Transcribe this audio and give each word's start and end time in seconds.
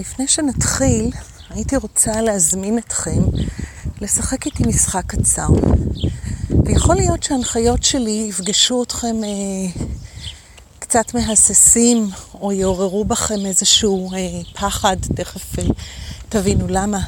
לפני 0.00 0.28
שנתחיל, 0.28 1.10
הייתי 1.50 1.76
רוצה 1.76 2.20
להזמין 2.20 2.78
אתכם 2.78 3.22
לשחק 4.00 4.46
איתי 4.46 4.62
משחק 4.66 5.02
קצר. 5.06 5.48
ויכול 6.64 6.96
להיות 6.96 7.22
שההנחיות 7.22 7.82
שלי 7.82 8.26
יפגשו 8.28 8.82
אתכם 8.82 9.16
אה, 9.24 9.82
קצת 10.78 11.14
מהססים, 11.14 12.10
או 12.34 12.52
יעוררו 12.52 13.04
בכם 13.04 13.46
איזשהו 13.46 14.12
אה, 14.12 14.18
פחד, 14.54 14.96
תכף 15.14 15.58
אה, 15.58 15.64
תבינו 16.28 16.68
למה. 16.68 17.00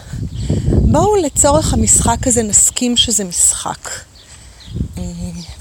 בואו 0.66 1.16
לצורך 1.16 1.72
המשחק 1.72 2.26
הזה 2.26 2.42
נסכים 2.42 2.96
שזה 2.96 3.24
משחק. 3.24 3.88
אה, 4.98 5.02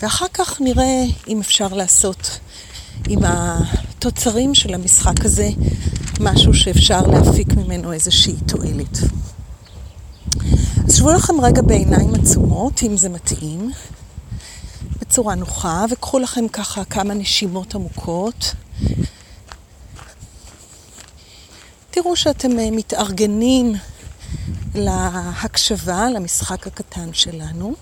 ואחר 0.01 0.27
כך 0.33 0.61
נראה 0.61 1.03
אם 1.27 1.39
אפשר 1.39 1.67
לעשות 1.67 2.39
עם 3.09 3.19
התוצרים 3.23 4.55
של 4.55 4.73
המשחק 4.73 5.25
הזה 5.25 5.49
משהו 6.23 6.53
שאפשר 6.53 7.01
להפיק 7.01 7.53
ממנו 7.53 7.93
איזושהי 7.93 8.35
תועלת. 8.47 8.97
אז 10.85 10.95
שבו 10.95 11.11
לכם 11.11 11.41
רגע 11.41 11.61
בעיניים 11.61 12.15
עצומות, 12.15 12.83
אם 12.83 12.97
זה 12.97 13.09
מתאים, 13.09 13.71
בצורה 15.01 15.35
נוחה, 15.35 15.85
וקחו 15.91 16.19
לכם 16.19 16.47
ככה 16.47 16.85
כמה 16.85 17.13
נשימות 17.13 17.75
עמוקות. 17.75 18.53
תראו 21.91 22.15
שאתם 22.15 22.59
אה, 22.59 22.71
מתארגנים 22.71 23.73
להקשבה, 24.75 26.09
למשחק 26.09 26.67
הקטן 26.67 27.13
שלנו. 27.13 27.73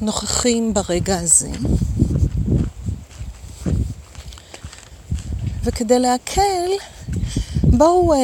נוכחים 0.00 0.74
ברגע 0.74 1.18
הזה. 1.18 1.50
וכדי 5.64 5.98
להקל, 5.98 6.70
בואו 7.62 8.12
אה, 8.12 8.18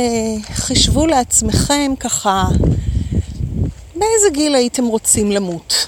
חישבו 0.55 1.06
לעצמכם 1.06 1.92
ככה 2.00 2.45
באיזה 3.95 4.28
גיל 4.33 4.55
הייתם 4.55 4.84
רוצים 4.84 5.33
למות. 5.33 5.86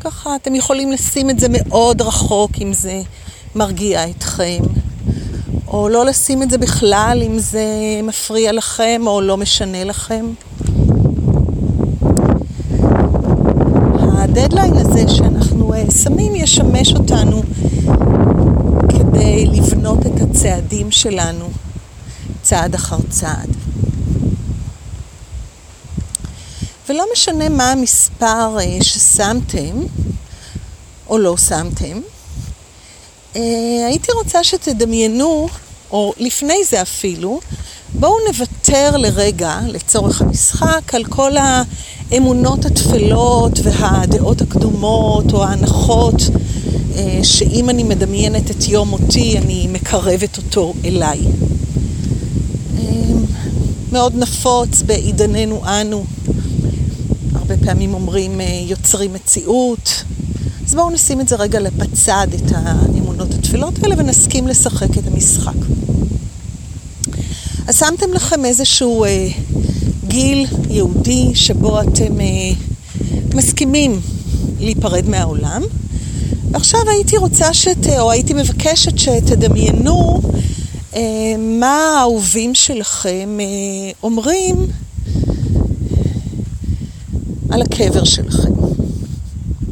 ככה 0.00 0.36
אתם 0.36 0.54
יכולים 0.54 0.92
לשים 0.92 1.30
את 1.30 1.40
זה 1.40 1.46
מאוד 1.50 2.02
רחוק 2.02 2.50
אם 2.60 2.72
זה 2.72 3.02
מרגיע 3.54 4.10
אתכם, 4.10 4.62
או 5.66 5.88
לא 5.88 6.06
לשים 6.06 6.42
את 6.42 6.50
זה 6.50 6.58
בכלל 6.58 7.22
אם 7.26 7.38
זה 7.38 7.64
מפריע 8.02 8.52
לכם 8.52 9.02
או 9.06 9.20
לא 9.20 9.36
משנה 9.36 9.84
לכם. 9.84 10.26
הדדליין 14.12 14.76
הזה 14.76 15.08
שאנחנו 15.08 15.74
אה, 15.74 15.84
שמים 16.02 16.34
ישמש 16.34 16.94
אותנו 16.94 17.42
כדי 19.20 19.46
לבנות 19.46 19.98
את 20.06 20.20
הצעדים 20.30 20.90
שלנו 20.90 21.50
צעד 22.42 22.74
אחר 22.74 22.96
צעד. 23.10 23.48
ולא 26.88 27.04
משנה 27.12 27.48
מה 27.48 27.72
המספר 27.72 28.56
אה, 28.60 28.78
ששמתם 28.82 29.82
או 31.08 31.18
לא 31.18 31.36
שמתם, 31.36 32.00
אה, 33.36 33.42
הייתי 33.86 34.12
רוצה 34.12 34.44
שתדמיינו, 34.44 35.48
או 35.90 36.12
לפני 36.18 36.64
זה 36.64 36.82
אפילו, 36.82 37.40
בואו 38.00 38.14
נוותר 38.28 38.96
לרגע, 38.96 39.60
לצורך 39.66 40.22
המשחק, 40.22 40.94
על 40.94 41.04
כל 41.04 41.32
האמונות 42.10 42.64
הטפלות 42.64 43.58
והדעות 43.62 44.40
הקדומות 44.40 45.32
או 45.32 45.44
ההנחות 45.44 46.22
אה, 46.96 47.20
שאם 47.22 47.70
אני 47.70 47.82
מדמיינת 47.82 48.50
את 48.50 48.68
יום 48.68 48.88
מותי, 48.88 49.38
אני 49.38 49.66
מקרבת 49.72 50.36
אותו 50.36 50.74
אליי. 50.84 51.20
אה, 52.78 52.82
מאוד 53.92 54.16
נפוץ 54.16 54.82
בעידננו 54.82 55.62
אנו. 55.66 56.04
הרבה 57.34 57.54
פעמים 57.64 57.94
אומרים 57.94 58.40
אה, 58.40 58.62
יוצרים 58.66 59.12
מציאות. 59.12 60.04
אז 60.66 60.74
בואו 60.74 60.90
נשים 60.90 61.20
את 61.20 61.28
זה 61.28 61.36
רגע 61.36 61.58
בצד, 61.76 62.26
את 62.34 62.52
האמונות 62.54 63.34
התפילות 63.34 63.74
האלה, 63.82 63.94
ונסכים 63.98 64.48
לשחק 64.48 64.98
את 64.98 65.06
המשחק. 65.06 65.56
אז 67.70 67.78
שמתם 67.78 68.12
לכם 68.12 68.44
איזשהו 68.44 69.04
אה, 69.04 69.28
גיל 70.08 70.46
יהודי 70.70 71.34
שבו 71.34 71.80
אתם 71.80 72.20
אה, 72.20 72.26
מסכימים 73.34 74.00
להיפרד 74.60 75.08
מהעולם. 75.08 75.62
ועכשיו 76.50 76.80
הייתי 76.88 77.16
רוצה 77.16 77.54
שת... 77.54 77.86
או 77.98 78.10
הייתי 78.10 78.34
מבקשת 78.34 78.98
שתדמיינו 78.98 80.20
אה, 80.94 81.00
מה 81.38 81.96
האהובים 81.98 82.54
שלכם 82.54 83.38
אה, 83.40 83.46
אומרים 84.02 84.56
על 87.50 87.62
הקבר 87.62 88.04
שלכם 88.04 88.52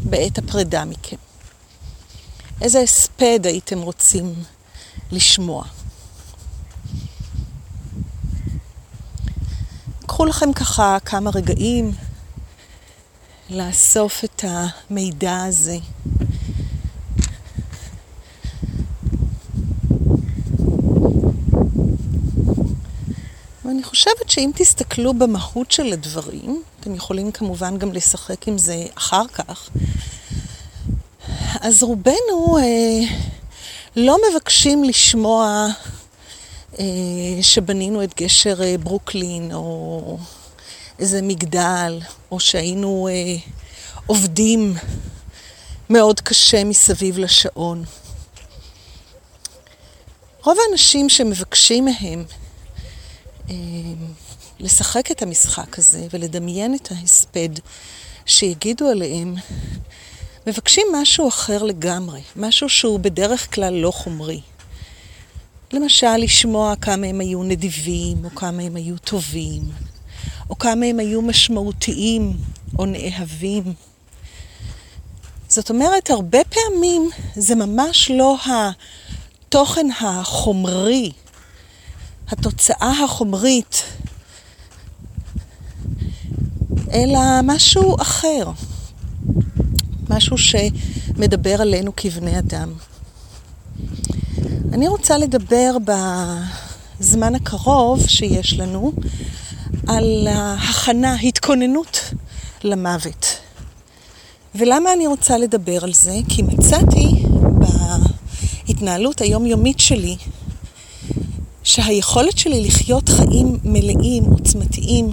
בעת 0.05 0.39
הפרידה 0.39 0.85
מכם. 0.85 1.17
איזה 2.63 2.81
הספד 2.81 3.41
הייתם 3.45 3.83
רוצים 3.83 4.35
לשמוע? 5.13 5.65
קחו 10.19 10.27
לכם 10.27 10.53
ככה 10.53 10.97
כמה 11.05 11.31
רגעים 11.35 11.93
לאסוף 13.51 14.25
את 14.25 14.45
המידע 14.49 15.43
הזה. 15.43 15.77
ואני 23.65 23.83
חושבת 23.83 24.31
שאם 24.31 24.51
תסתכלו 24.55 25.15
במהות 25.15 25.71
של 25.71 25.93
הדברים, 25.93 26.63
אתם 26.81 26.95
יכולים 26.95 27.33
כמובן 27.33 27.79
גם 27.79 27.93
לשחק 27.93 28.49
עם 28.49 28.59
זה 28.59 28.87
אחר 28.95 29.29
כך, 29.33 29.71
אז 31.61 31.83
רובנו 31.83 32.59
אה, 32.59 33.17
לא 33.97 34.17
מבקשים 34.31 34.85
לשמוע 34.85 35.67
שבנינו 37.43 38.05
את 38.05 38.21
גשר 38.21 38.63
אה, 38.63 38.79
ברוקלין, 38.79 39.53
או 39.53 40.19
איזה 40.99 41.23
מגדל, 41.23 42.01
או 42.31 42.41
שהיינו 42.41 43.09
אה, 43.11 43.37
עובדים 44.07 44.75
מאוד 45.91 46.21
קשה 46.21 46.65
מסביב 46.65 47.19
לשעון. 47.19 47.85
רוב 50.45 50.57
האנשים 50.69 51.09
שמבקשים 51.09 51.85
מהם 51.85 52.25
אה, 53.51 53.55
לשחק 54.59 55.11
את 55.11 55.23
המשחק 55.23 55.79
הזה 55.79 56.07
ולדמיין 56.13 56.75
את 56.75 56.89
ההספד 56.91 57.49
שיגידו 58.27 58.89
עליהם, 58.89 59.35
מבקשים 60.47 60.87
משהו 60.93 61.29
אחר 61.29 61.63
לגמרי, 61.63 62.21
משהו 62.37 62.69
שהוא 62.69 63.01
בדרך 63.01 63.55
כלל 63.55 63.75
לא 63.75 63.91
חומרי. 63.91 64.41
למשל, 65.73 66.17
לשמוע 66.17 66.77
כמה 66.77 67.07
הם 67.07 67.21
היו 67.21 67.43
נדיבים, 67.43 68.25
או 68.25 68.31
כמה 68.31 68.63
הם 68.63 68.77
היו 68.77 68.99
טובים, 68.99 69.63
או 70.51 70.59
כמה 70.59 70.87
הם 70.87 70.99
היו 70.99 71.23
משמעותיים 71.23 72.37
או 72.79 72.87
נאהבים. 72.87 73.65
זאת 75.49 75.71
אומרת, 75.71 76.11
הרבה 76.11 76.39
פעמים 76.45 77.11
זה 77.35 77.55
ממש 77.55 78.11
לא 78.11 78.37
התוכן 78.47 79.87
החומרי, 80.01 81.13
התוצאה 82.29 83.05
החומרית, 83.05 83.83
אלא 86.93 87.21
משהו 87.45 87.97
אחר, 88.03 88.51
משהו 90.09 90.37
שמדבר 90.39 91.63
עלינו 91.63 91.93
כבני 91.97 92.39
אדם. 92.39 92.73
אני 94.73 94.89
רוצה 94.89 95.19
לדבר 95.19 95.77
בזמן 97.01 97.35
הקרוב 97.35 98.09
שיש 98.09 98.59
לנו 98.59 98.93
על 99.87 100.27
ההכנה, 100.31 101.15
התכוננות 101.15 102.01
למוות. 102.65 103.27
ולמה 104.55 104.93
אני 104.93 105.07
רוצה 105.07 105.39
לדבר 105.39 105.85
על 105.85 105.93
זה? 105.93 106.19
כי 106.29 106.43
מצאתי 106.43 107.25
בהתנהלות 108.67 109.21
היומיומית 109.21 109.81
שלי 109.81 110.17
שהיכולת 111.63 112.39
שלי 112.39 112.67
לחיות 112.67 113.09
חיים 113.09 113.59
מלאים, 113.65 114.25
עוצמתיים, 114.25 115.11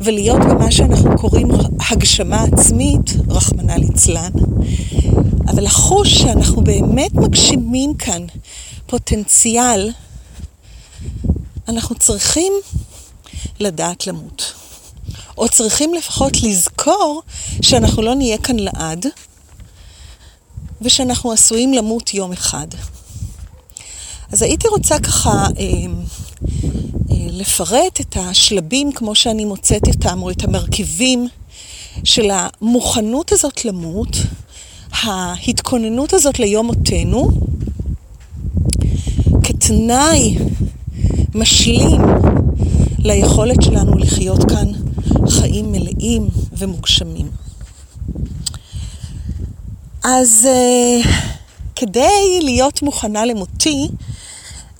ולהיות 0.00 0.40
במה 0.40 0.70
שאנחנו 0.70 1.18
קוראים 1.18 1.48
הגשמה 1.90 2.42
עצמית, 2.42 3.10
רחמנא 3.28 3.72
ליצלן, 3.72 4.32
אבל 5.48 5.64
לחוש 5.64 6.14
שאנחנו 6.14 6.62
באמת 6.64 7.14
מגשימים 7.14 7.94
כאן 7.94 8.26
פוטנציאל, 8.86 9.90
אנחנו 11.68 11.94
צריכים 11.94 12.52
לדעת 13.60 14.06
למות. 14.06 14.54
או 15.38 15.48
צריכים 15.48 15.94
לפחות 15.94 16.42
לזכור 16.42 17.22
שאנחנו 17.62 18.02
לא 18.02 18.14
נהיה 18.14 18.38
כאן 18.38 18.56
לעד, 18.58 19.06
ושאנחנו 20.82 21.32
עשויים 21.32 21.72
למות 21.72 22.14
יום 22.14 22.32
אחד. 22.32 22.66
אז 24.32 24.42
הייתי 24.42 24.68
רוצה 24.68 24.98
ככה 24.98 25.46
אה, 25.58 25.66
לפרט 27.10 28.00
את 28.00 28.16
השלבים 28.20 28.92
כמו 28.92 29.14
שאני 29.14 29.44
מוצאת 29.44 29.88
אותם, 29.88 30.22
או 30.22 30.30
את 30.30 30.44
המרכיבים 30.44 31.28
של 32.04 32.30
המוכנות 32.32 33.32
הזאת 33.32 33.64
למות, 33.64 34.16
ההתכוננות 34.92 36.12
הזאת 36.12 36.38
ליום 36.38 36.66
מותנו, 36.66 37.30
כתנאי 39.42 40.38
משלים 41.34 42.00
ליכולת 42.98 43.62
שלנו 43.62 43.98
לחיות 43.98 44.44
כאן 44.44 44.68
חיים 45.28 45.72
מלאים 45.72 46.28
ומוגשמים. 46.52 47.26
אז 50.04 50.48
uh, 50.48 51.08
כדי 51.76 52.40
להיות 52.42 52.82
מוכנה 52.82 53.24
למותי, 53.24 53.88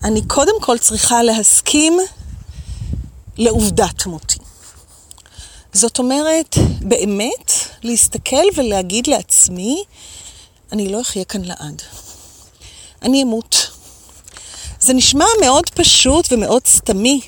אני 0.05 0.23
קודם 0.27 0.61
כל 0.61 0.79
צריכה 0.79 1.23
להסכים 1.23 1.99
לעובדת 3.39 4.06
מותי. 4.06 4.39
זאת 5.73 5.99
אומרת, 5.99 6.56
באמת, 6.81 7.53
להסתכל 7.83 8.45
ולהגיד 8.56 9.06
לעצמי, 9.06 9.85
אני 10.73 10.89
לא 10.89 11.00
אחיה 11.00 11.25
כאן 11.25 11.45
לעד. 11.45 11.83
אני 13.03 13.23
אמות. 13.23 13.71
זה 14.81 14.93
נשמע 14.93 15.25
מאוד 15.41 15.71
פשוט 15.71 16.33
ומאוד 16.33 16.67
סתמי, 16.67 17.21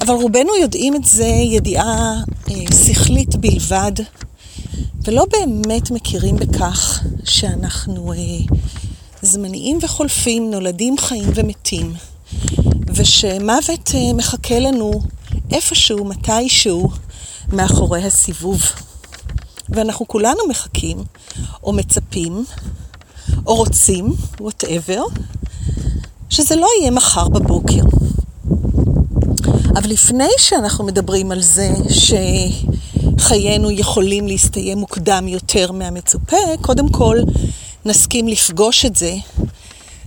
אבל 0.00 0.14
רובנו 0.14 0.56
יודעים 0.56 0.96
את 0.96 1.04
זה 1.04 1.26
ידיעה 1.26 2.14
אה, 2.50 2.54
שכלית 2.86 3.36
בלבד, 3.36 3.92
ולא 5.04 5.26
באמת 5.32 5.90
מכירים 5.90 6.36
בכך 6.36 7.02
שאנחנו 7.24 8.12
אה, 8.12 8.18
זמניים 9.26 9.78
וחולפים, 9.82 10.50
נולדים 10.50 10.98
חיים 10.98 11.30
ומתים, 11.34 11.94
ושמוות 12.86 13.90
אה, 13.94 14.12
מחכה 14.14 14.58
לנו 14.58 15.00
איפשהו, 15.52 16.04
מתישהו, 16.04 16.88
מאחורי 17.52 18.04
הסיבוב. 18.04 18.62
ואנחנו 19.68 20.08
כולנו 20.08 20.48
מחכים, 20.48 20.98
או 21.62 21.72
מצפים, 21.72 22.44
או 23.46 23.54
רוצים, 23.54 24.14
whatever, 24.40 25.00
שזה 26.30 26.56
לא 26.56 26.68
יהיה 26.80 26.90
מחר 26.90 27.28
בבוקר. 27.28 27.82
אבל 29.76 29.90
לפני 29.90 30.28
שאנחנו 30.38 30.84
מדברים 30.84 31.32
על 31.32 31.42
זה 31.42 31.70
שחיינו 33.18 33.70
יכולים 33.70 34.26
להסתיים 34.26 34.78
מוקדם 34.78 35.28
יותר 35.28 35.72
מהמצופה, 35.72 36.36
קודם 36.60 36.88
כל 36.88 37.18
נסכים 37.86 38.28
לפגוש 38.28 38.84
את 38.84 38.96
זה, 38.96 39.14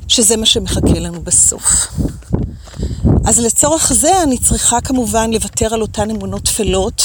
שזה 0.08 0.38
מה 0.38 0.46
שמחכה 0.46 1.00
לנו 1.00 1.22
בסוף. 1.22 1.88
אז 3.26 3.40
לצורך 3.40 3.94
זה 3.94 4.24
אני 4.24 4.38
צריכה 4.38 4.82
כמובן 4.82 5.32
לוותר 5.34 5.74
על 5.74 5.82
אותן 5.82 6.10
אמונות 6.10 6.44
טפלות 6.44 7.02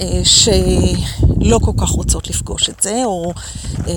אה, 0.00 0.22
שלא 0.24 1.58
כל 1.62 1.72
כך 1.78 1.88
רוצות 1.88 2.30
לפגוש 2.30 2.68
את 2.68 2.82
זה, 2.82 3.02
או 3.04 3.32
אה, 3.88 3.94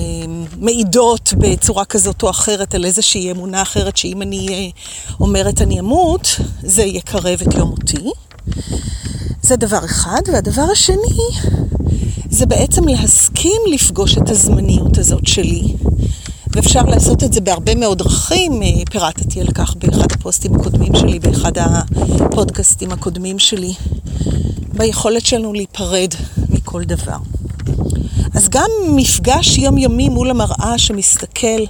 מעידות 0.57 1.33
בצורה 1.37 1.85
כזאת 1.85 2.23
או 2.23 2.29
אחרת 2.29 2.75
על 2.75 2.85
איזושהי 2.85 3.31
אמונה 3.31 3.61
אחרת, 3.61 3.97
שאם 3.97 4.21
אני 4.21 4.47
אה, 4.49 4.69
אומרת 5.19 5.61
אני 5.61 5.79
אמות, 5.79 6.27
זה 6.63 6.83
יקרב 6.83 7.41
את 7.47 7.53
יום 7.53 7.69
מותי. 7.69 8.11
זה 9.41 9.55
דבר 9.55 9.85
אחד. 9.85 10.21
והדבר 10.33 10.65
השני, 10.71 11.17
זה 12.33 12.45
בעצם 12.45 12.87
להסכים 12.87 13.61
לפגוש 13.71 14.17
את 14.17 14.29
הזמניות 14.29 14.97
הזאת 14.97 15.27
שלי. 15.27 15.63
ואפשר 16.47 16.81
לעשות 16.81 17.23
את 17.23 17.33
זה 17.33 17.41
בהרבה 17.41 17.75
מאוד 17.75 17.97
דרכים, 17.97 18.61
פירטתי 18.91 19.41
על 19.41 19.47
כך 19.55 19.75
באחד 19.75 20.11
הפוסטים 20.11 20.55
הקודמים 20.55 20.95
שלי, 20.95 21.19
באחד 21.19 21.51
הפודקאסטים 21.57 22.91
הקודמים 22.91 23.39
שלי. 23.39 23.73
ביכולת 24.73 25.25
שלנו 25.25 25.53
להיפרד 25.53 26.09
מכל 26.49 26.83
דבר. 26.83 27.17
אז 28.33 28.49
גם 28.49 28.69
מפגש 28.95 29.57
יומיומי 29.57 30.09
מול 30.09 30.29
המראה 30.29 30.77
שמסתכל 30.77 31.63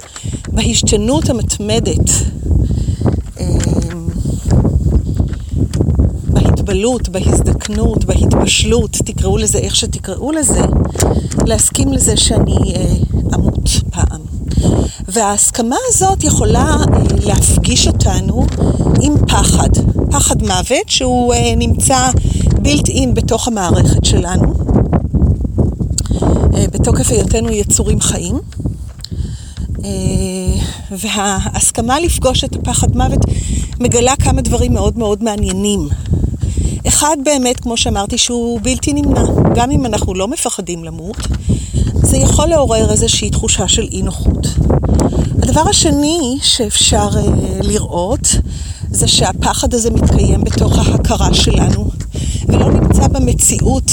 בהשתנות 0.48 1.30
המתמדת, 1.30 2.10
בהתבלות, 6.64 7.08
בהזדקנות, 7.08 8.04
בהתבשלות, 8.04 8.90
תקראו 8.90 9.38
לזה 9.38 9.58
איך 9.58 9.76
שתקראו 9.76 10.32
לזה, 10.32 10.60
להסכים 11.46 11.92
לזה 11.92 12.16
שאני 12.16 12.56
אה, 12.76 12.94
אמות 13.34 13.68
פעם. 13.90 14.20
וההסכמה 15.08 15.76
הזאת 15.88 16.24
יכולה 16.24 16.76
אה, 16.76 17.02
להפגיש 17.24 17.86
אותנו 17.86 18.46
עם 19.02 19.14
פחד, 19.28 19.68
פחד 20.10 20.42
מוות 20.42 20.88
שהוא 20.88 21.34
אה, 21.34 21.54
נמצא 21.56 22.08
בילט 22.62 22.88
אין 22.88 23.14
בתוך 23.14 23.48
המערכת 23.48 24.04
שלנו, 24.04 24.54
אה, 26.54 26.64
בתוקף 26.72 27.10
היותנו 27.10 27.50
יצורים 27.50 28.00
חיים. 28.00 28.38
וההסכמה 30.90 32.00
לפגוש 32.00 32.44
את 32.44 32.56
הפחד 32.56 32.96
מוות 32.96 33.20
מגלה 33.80 34.16
כמה 34.16 34.42
דברים 34.42 34.72
מאוד 34.72 34.98
מאוד 34.98 35.24
מעניינים. 35.24 35.88
אחד 36.88 37.16
באמת, 37.24 37.60
כמו 37.60 37.76
שאמרתי, 37.76 38.18
שהוא 38.18 38.60
בלתי 38.62 38.92
נמנע. 38.92 39.24
גם 39.54 39.70
אם 39.70 39.86
אנחנו 39.86 40.14
לא 40.14 40.28
מפחדים 40.28 40.84
למות, 40.84 41.16
זה 41.94 42.16
יכול 42.16 42.46
לעורר 42.46 42.90
איזושהי 42.90 43.30
תחושה 43.30 43.68
של 43.68 43.88
אי 43.92 44.02
נוחות. 44.02 44.46
הדבר 45.42 45.68
השני 45.70 46.38
שאפשר 46.42 47.08
uh, 47.10 47.18
לראות 47.62 48.28
זה 48.90 49.08
שהפחד 49.08 49.74
הזה 49.74 49.90
מתקיים 49.90 50.44
בתוך 50.44 50.78
ההכרה 50.78 51.34
שלנו 51.34 51.90
ולא 52.48 52.72
נמצא 52.72 53.08
במציאות 53.08 53.92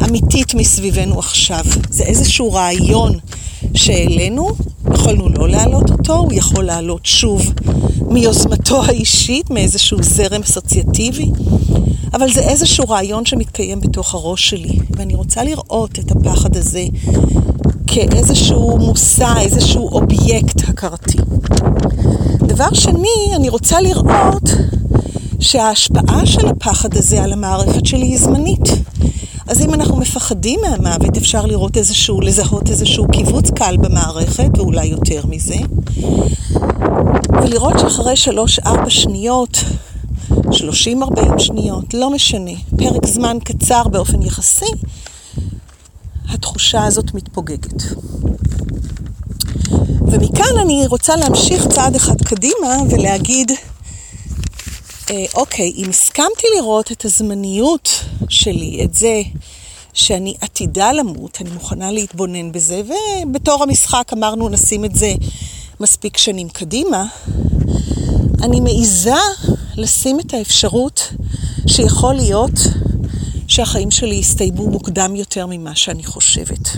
האמיתית 0.00 0.54
מסביבנו 0.54 1.18
עכשיו. 1.18 1.64
זה 1.90 2.04
איזשהו 2.04 2.52
רעיון 2.52 3.18
שהעלינו, 3.74 4.50
יכולנו 4.94 5.28
לא 5.28 5.48
להעלות 5.48 5.90
אותו, 5.90 6.14
הוא 6.14 6.32
יכול 6.32 6.64
לעלות 6.64 7.06
שוב 7.06 7.52
מיוזמתו 8.14 8.82
האישית, 8.84 9.50
מאיזשהו 9.50 10.02
זרם 10.02 10.42
אסוציאטיבי, 10.42 11.30
אבל 12.12 12.32
זה 12.32 12.40
איזשהו 12.40 12.88
רעיון 12.88 13.26
שמתקיים 13.26 13.80
בתוך 13.80 14.14
הראש 14.14 14.50
שלי, 14.50 14.78
ואני 14.90 15.14
רוצה 15.14 15.44
לראות 15.44 15.98
את 15.98 16.10
הפחד 16.12 16.56
הזה 16.56 16.84
כאיזשהו 17.86 18.78
מושא, 18.78 19.28
איזשהו 19.40 19.88
אובייקט 19.88 20.68
הכרתי. 20.68 21.18
דבר 22.38 22.74
שני, 22.74 23.36
אני 23.36 23.48
רוצה 23.48 23.80
לראות 23.80 24.50
שההשפעה 25.40 26.26
של 26.26 26.46
הפחד 26.48 26.96
הזה 26.96 27.22
על 27.22 27.32
המערכת 27.32 27.86
שלי 27.86 28.06
היא 28.06 28.18
זמנית. 28.18 28.68
אז 29.48 29.60
אם 29.60 29.74
אנחנו 29.74 29.96
מפחדים 29.96 30.60
מהמוות, 30.62 31.16
אפשר 31.16 31.46
לראות 31.46 31.76
איזשהו, 31.76 32.20
לזהות 32.20 32.70
איזשהו 32.70 33.06
קיבוץ 33.08 33.50
קל 33.50 33.76
במערכת, 33.76 34.58
ואולי 34.58 34.86
יותר 34.86 35.20
מזה. 35.28 35.56
ולראות 37.44 37.78
שאחרי 37.78 38.16
שלוש-ארבע 38.16 38.90
שניות, 38.90 39.56
שלושים 40.52 41.02
ארבעים 41.02 41.38
שניות, 41.38 41.94
לא 41.94 42.10
משנה, 42.10 42.50
פרק 42.78 43.06
זמן 43.06 43.38
קצר 43.44 43.82
באופן 43.88 44.22
יחסי, 44.22 44.70
התחושה 46.28 46.84
הזאת 46.84 47.14
מתפוגגת. 47.14 47.82
ומכאן 50.00 50.58
אני 50.62 50.86
רוצה 50.86 51.16
להמשיך 51.16 51.66
צעד 51.66 51.94
אחד 51.94 52.22
קדימה 52.22 52.76
ולהגיד, 52.90 53.52
אה, 55.10 55.24
אוקיי, 55.34 55.72
אם 55.76 55.90
הסכמתי 55.90 56.46
לראות 56.56 56.92
את 56.92 57.04
הזמניות 57.04 58.04
שלי, 58.28 58.80
את 58.84 58.94
זה 58.94 59.22
שאני 59.92 60.34
עתידה 60.40 60.92
למות, 60.92 61.38
אני 61.40 61.50
מוכנה 61.50 61.90
להתבונן 61.90 62.52
בזה, 62.52 62.82
ובתור 63.26 63.62
המשחק 63.62 64.10
אמרנו 64.12 64.48
נשים 64.48 64.84
את 64.84 64.94
זה 64.94 65.14
מספיק 65.80 66.16
שנים 66.16 66.48
קדימה, 66.48 67.04
אני 68.42 68.60
מעיזה 68.60 69.14
לשים 69.76 70.20
את 70.20 70.34
האפשרות 70.34 71.12
שיכול 71.66 72.14
להיות 72.14 72.58
שהחיים 73.48 73.90
שלי 73.90 74.14
יסתיימו 74.14 74.70
מוקדם 74.70 75.16
יותר 75.16 75.46
ממה 75.46 75.76
שאני 75.76 76.04
חושבת. 76.04 76.68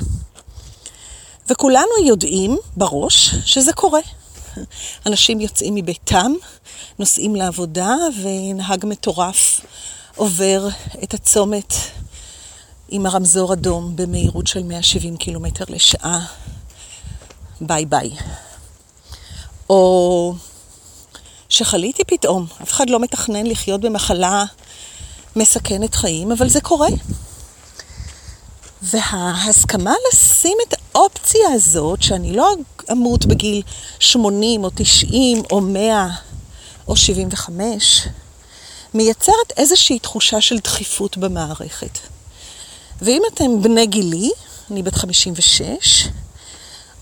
וכולנו 1.51 2.05
יודעים 2.07 2.57
בראש 2.77 3.35
שזה 3.45 3.73
קורה. 3.73 4.01
אנשים 5.07 5.41
יוצאים 5.41 5.75
מביתם, 5.75 6.33
נוסעים 6.99 7.37
לעבודה, 7.37 7.95
ונהג 8.23 8.87
מטורף 8.87 9.61
עובר 10.17 10.69
את 11.03 11.15
הצומת 11.15 11.75
עם 12.89 13.07
הרמזור 13.07 13.53
אדום 13.53 13.97
במהירות 13.97 14.47
של 14.47 14.63
170 14.63 15.17
קילומטר 15.17 15.65
לשעה. 15.69 16.27
ביי 17.61 17.87
ביי. 17.87 18.11
או 19.71 20.35
שחליתי 21.49 22.05
פתאום, 22.05 22.47
אף 22.63 22.73
אחד 22.73 22.91
לא 22.91 23.01
מתכנן 23.01 23.47
לחיות 23.47 23.81
במחלה 23.81 24.45
מסכנת 25.37 25.95
חיים, 25.95 26.33
אבל 26.33 26.49
זה 26.49 26.61
קורה. 26.61 26.89
וההסכמה 28.83 29.95
לשים 30.09 30.59
את 30.69 30.75
האופציה 30.95 31.53
הזאת, 31.53 32.03
שאני 32.03 32.37
לא 32.37 32.55
אמות 32.93 33.27
בגיל 33.27 33.63
80 33.99 34.65
או 34.65 34.71
90 34.75 35.43
או 35.51 35.61
100 35.61 36.09
או 36.89 36.97
75, 36.97 38.03
מייצרת 38.95 39.53
איזושהי 39.57 39.99
תחושה 39.99 40.41
של 40.41 40.59
דחיפות 40.59 41.17
במערכת. 41.17 41.99
ואם 43.03 43.23
אתם 43.35 43.63
בני 43.63 43.87
גילי, 43.87 44.31
אני 44.71 44.83
בת 44.83 44.95
56, 44.95 46.09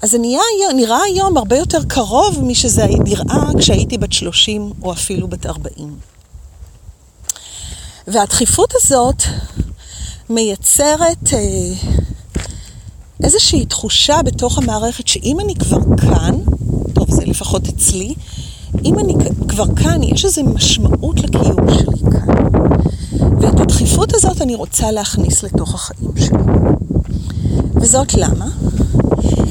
אז 0.04 0.10
זה 0.10 0.18
נראה, 0.18 0.42
נראה 0.76 1.02
היום 1.02 1.36
הרבה 1.36 1.56
יותר 1.56 1.78
קרוב 1.88 2.40
משזה 2.42 2.86
נראה 3.04 3.44
כשהייתי 3.58 3.98
בת 3.98 4.12
30 4.12 4.72
או 4.82 4.92
אפילו 4.92 5.28
בת 5.28 5.46
40. 5.46 5.96
והדחיפות 8.06 8.72
הזאת 8.76 9.22
מייצרת 10.30 11.32
אה, 11.32 11.38
איזושהי 13.22 13.66
תחושה 13.66 14.22
בתוך 14.24 14.58
המערכת 14.58 15.08
שאם 15.08 15.40
אני 15.40 15.54
כבר 15.54 15.80
כאן, 16.00 16.34
טוב, 16.92 17.10
זה 17.10 17.24
לפחות 17.24 17.68
אצלי, 17.68 18.14
אם 18.84 18.98
אני 18.98 19.14
כבר 19.48 19.66
כאן, 19.76 20.02
יש 20.02 20.24
איזו 20.24 20.44
משמעות 20.44 21.20
לקיום 21.20 21.70
שלי 21.74 22.10
כאן. 22.12 22.34
ואת 23.40 23.60
הדחיפות 23.60 24.14
הזאת 24.14 24.42
אני 24.42 24.54
רוצה 24.54 24.90
להכניס 24.90 25.42
לתוך 25.42 25.74
החיים 25.74 26.10
שלי. 26.16 26.38
וזאת 27.74 28.14
למה? 28.14 28.46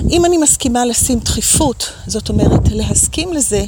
אם 0.09 0.25
אני 0.25 0.37
מסכימה 0.37 0.85
לשים 0.85 1.19
דחיפות, 1.19 1.89
זאת 2.07 2.29
אומרת 2.29 2.71
להסכים 2.71 3.33
לזה 3.33 3.63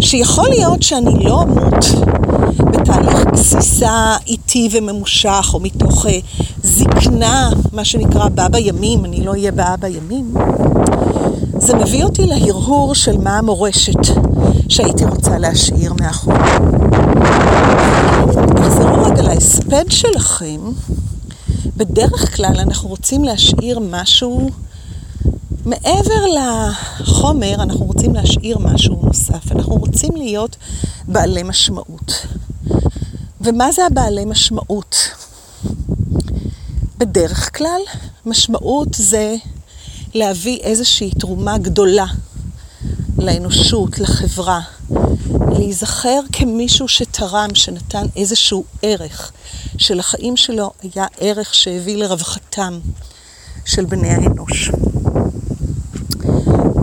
שיכול 0.00 0.48
להיות 0.48 0.82
שאני 0.82 1.24
לא 1.24 1.42
אמות 1.42 1.84
בתהליך 2.58 3.24
גסיסה 3.32 4.16
איטי 4.26 4.68
וממושך, 4.72 5.50
או 5.54 5.60
מתוך 5.60 6.06
uh, 6.06 6.08
זקנה, 6.62 7.50
מה 7.72 7.84
שנקרא 7.84 8.28
בא 8.28 8.48
בימים, 8.48 9.04
אני 9.04 9.24
לא 9.24 9.30
אהיה 9.30 9.52
באה 9.52 9.76
בימים, 9.76 10.34
זה 11.58 11.76
מביא 11.76 12.04
אותי 12.04 12.26
להרהור 12.26 12.94
של 12.94 13.18
מה 13.18 13.38
המורשת 13.38 14.06
שהייתי 14.68 15.04
רוצה 15.04 15.38
להשאיר 15.38 15.92
מאחור. 16.00 16.34
תחזרו 18.56 19.04
רגע 19.04 19.22
להספד 19.22 19.84
שלכם. 19.88 20.60
בדרך 21.76 22.36
כלל 22.36 22.54
אנחנו 22.58 22.88
רוצים 22.88 23.24
להשאיר 23.24 23.78
משהו 23.90 24.50
מעבר 25.68 26.24
לחומר, 27.00 27.54
אנחנו 27.54 27.84
רוצים 27.84 28.14
להשאיר 28.14 28.58
משהו 28.58 29.00
נוסף. 29.02 29.52
אנחנו 29.52 29.74
רוצים 29.74 30.16
להיות 30.16 30.56
בעלי 31.08 31.42
משמעות. 31.42 32.26
ומה 33.40 33.72
זה 33.72 33.86
הבעלי 33.86 34.24
משמעות? 34.24 34.96
בדרך 36.98 37.56
כלל, 37.56 37.80
משמעות 38.26 38.88
זה 38.94 39.36
להביא 40.14 40.58
איזושהי 40.60 41.10
תרומה 41.10 41.58
גדולה 41.58 42.06
לאנושות, 43.18 43.98
לחברה, 43.98 44.60
להיזכר 45.58 46.20
כמישהו 46.32 46.88
שתרם, 46.88 47.54
שנתן 47.54 48.06
איזשהו 48.16 48.64
ערך, 48.82 49.32
שלחיים 49.78 50.36
שלו 50.36 50.70
היה 50.82 51.06
ערך 51.20 51.54
שהביא 51.54 51.96
לרווחתם 51.96 52.78
של 53.64 53.84
בני 53.84 54.08
האנוש. 54.08 54.70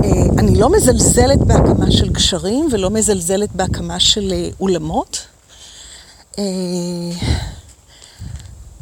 אה, 0.06 0.12
אני 0.40 0.56
לא 0.56 0.70
מזלזלת 0.70 1.40
בהקמה 1.40 1.92
של 1.92 2.10
גשרים 2.10 2.68
ולא 2.72 2.90
מזלזלת 2.90 3.50
בהקמה 3.56 4.00
של 4.00 4.34
אה, 4.34 4.50
אולמות. 4.60 5.26
אה, 6.40 6.44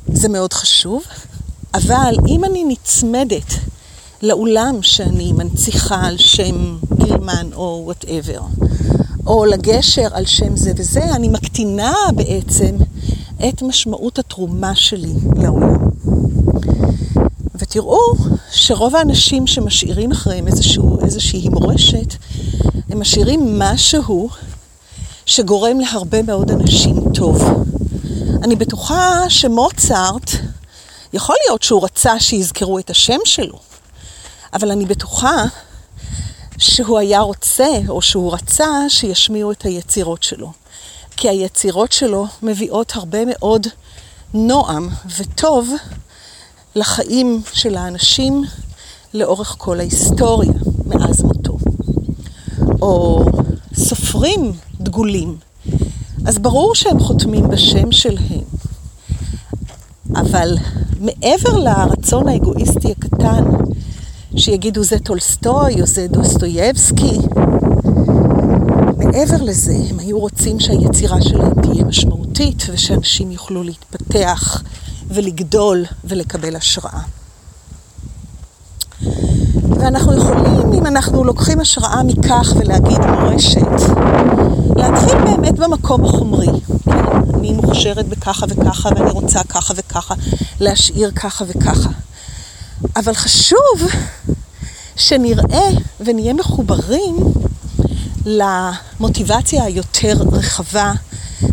זה 0.08 0.30
מאוד 0.30 0.54
חשוב, 0.54 1.04
אבל 1.74 2.16
אם 2.28 2.46
אני 2.46 2.64
נצמדת 2.68 3.54
לאולם 4.22 4.82
שאני 4.82 5.32
מנציחה 5.34 6.02
על 6.08 6.18
שם 6.18 6.78
גילמן 6.96 7.50
או 7.54 7.82
וואטאבר, 7.86 8.42
או 9.28 9.46
לגשר 9.46 10.08
על 10.12 10.26
שם 10.26 10.58
זה 10.58 10.72
וזה, 10.78 11.04
אני 11.04 11.28
מקטינה 11.28 11.94
בעצם 12.16 12.76
את 13.50 13.62
משמעות 13.62 14.20
התרומה 14.20 14.76
שלי 14.76 15.14
לעולם. 15.36 15.63
ותראו 17.64 18.14
שרוב 18.52 18.96
האנשים 18.96 19.48
שמשאירים 19.48 20.12
אחריהם 20.12 20.48
איזשהו, 20.48 21.06
איזושהי 21.06 21.50
מורשת, 21.50 22.14
הם 22.90 23.00
משאירים 23.00 23.60
משהו 23.60 24.30
שגורם 25.26 25.80
להרבה 25.80 26.22
מאוד 26.22 26.52
אנשים 26.52 26.96
טוב. 27.14 27.44
אני 28.44 28.56
בטוחה 28.56 29.30
שמוצרט, 29.30 30.32
יכול 31.14 31.36
להיות 31.46 31.64
שהוא 31.64 31.84
רצה 31.84 32.20
שיזכרו 32.20 32.80
את 32.80 32.90
השם 32.90 33.20
שלו, 33.26 33.60
אבל 34.54 34.72
אני 34.72 34.86
בטוחה 34.86 35.46
שהוא 36.58 37.00
היה 37.00 37.20
רוצה, 37.20 37.70
או 37.90 38.02
שהוא 38.02 38.34
רצה, 38.34 38.70
שישמיעו 38.88 39.52
את 39.52 39.62
היצירות 39.62 40.24
שלו. 40.24 40.52
כי 41.18 41.30
היצירות 41.30 41.92
שלו 41.92 42.26
מביאות 42.42 42.92
הרבה 42.96 43.20
מאוד 43.26 43.68
נועם 44.34 44.90
וטוב 45.18 45.70
לחיים 46.76 47.42
של 47.54 47.76
האנשים 47.76 48.44
לאורך 49.14 49.56
כל 49.58 49.80
ההיסטוריה, 49.80 50.52
מאז 50.86 51.22
מותו. 51.22 51.58
או 52.82 53.26
סופרים 53.74 54.52
דגולים, 54.82 55.38
אז 56.26 56.38
ברור 56.38 56.76
שהם 56.76 57.00
חותמים 57.00 57.50
בשם 57.50 57.92
שלהם. 57.92 58.44
אבל 60.16 60.58
מעבר 61.00 61.58
לרצון 61.58 62.28
האגואיסטי 62.28 62.92
הקטן, 62.92 63.44
שיגידו 64.38 64.84
זה 64.84 65.00
טולסטוי 65.00 65.82
או 65.82 65.86
זה 65.86 66.08
דוסטויבסקי, 66.08 67.18
מעבר 68.98 69.44
לזה, 69.44 69.76
הם 69.90 70.00
היו 70.00 70.20
רוצים 70.20 70.60
שהיצירה 70.60 71.22
שלהם 71.22 71.62
תהיה 71.62 71.84
משמעותית 71.84 72.64
ושאנשים 72.74 73.32
יוכלו 73.32 73.64
להתפתח 73.64 74.64
ולגדול 75.14 75.86
ולקבל 76.04 76.56
השראה. 76.56 77.02
ואנחנו 79.70 80.18
יכולים, 80.18 80.74
אם 80.74 80.86
אנחנו 80.86 81.24
לוקחים 81.24 81.60
השראה 81.60 82.04
מכך 82.04 82.54
ולהגיד 82.60 83.00
מורשת, 83.00 83.92
להתחיל 84.76 85.18
באמת 85.26 85.60
במקום 85.60 86.06
החומרי. 86.06 86.48
אני 87.34 87.54
מוכשרת 87.54 88.08
בככה 88.08 88.46
וככה 88.50 88.90
ואני 88.96 89.12
רוצה 89.12 89.44
ככה 89.44 89.74
וככה, 89.78 90.16
להשאיר 90.60 91.12
ככה 91.12 91.46
וככה. 91.48 91.90
אבל 92.96 93.14
חשוב 93.14 93.90
שנראה 94.96 95.68
ונהיה 96.00 96.34
מחוברים 96.34 97.16
למוטיבציה 98.26 99.64
היותר 99.64 100.14
רחבה 100.32 100.92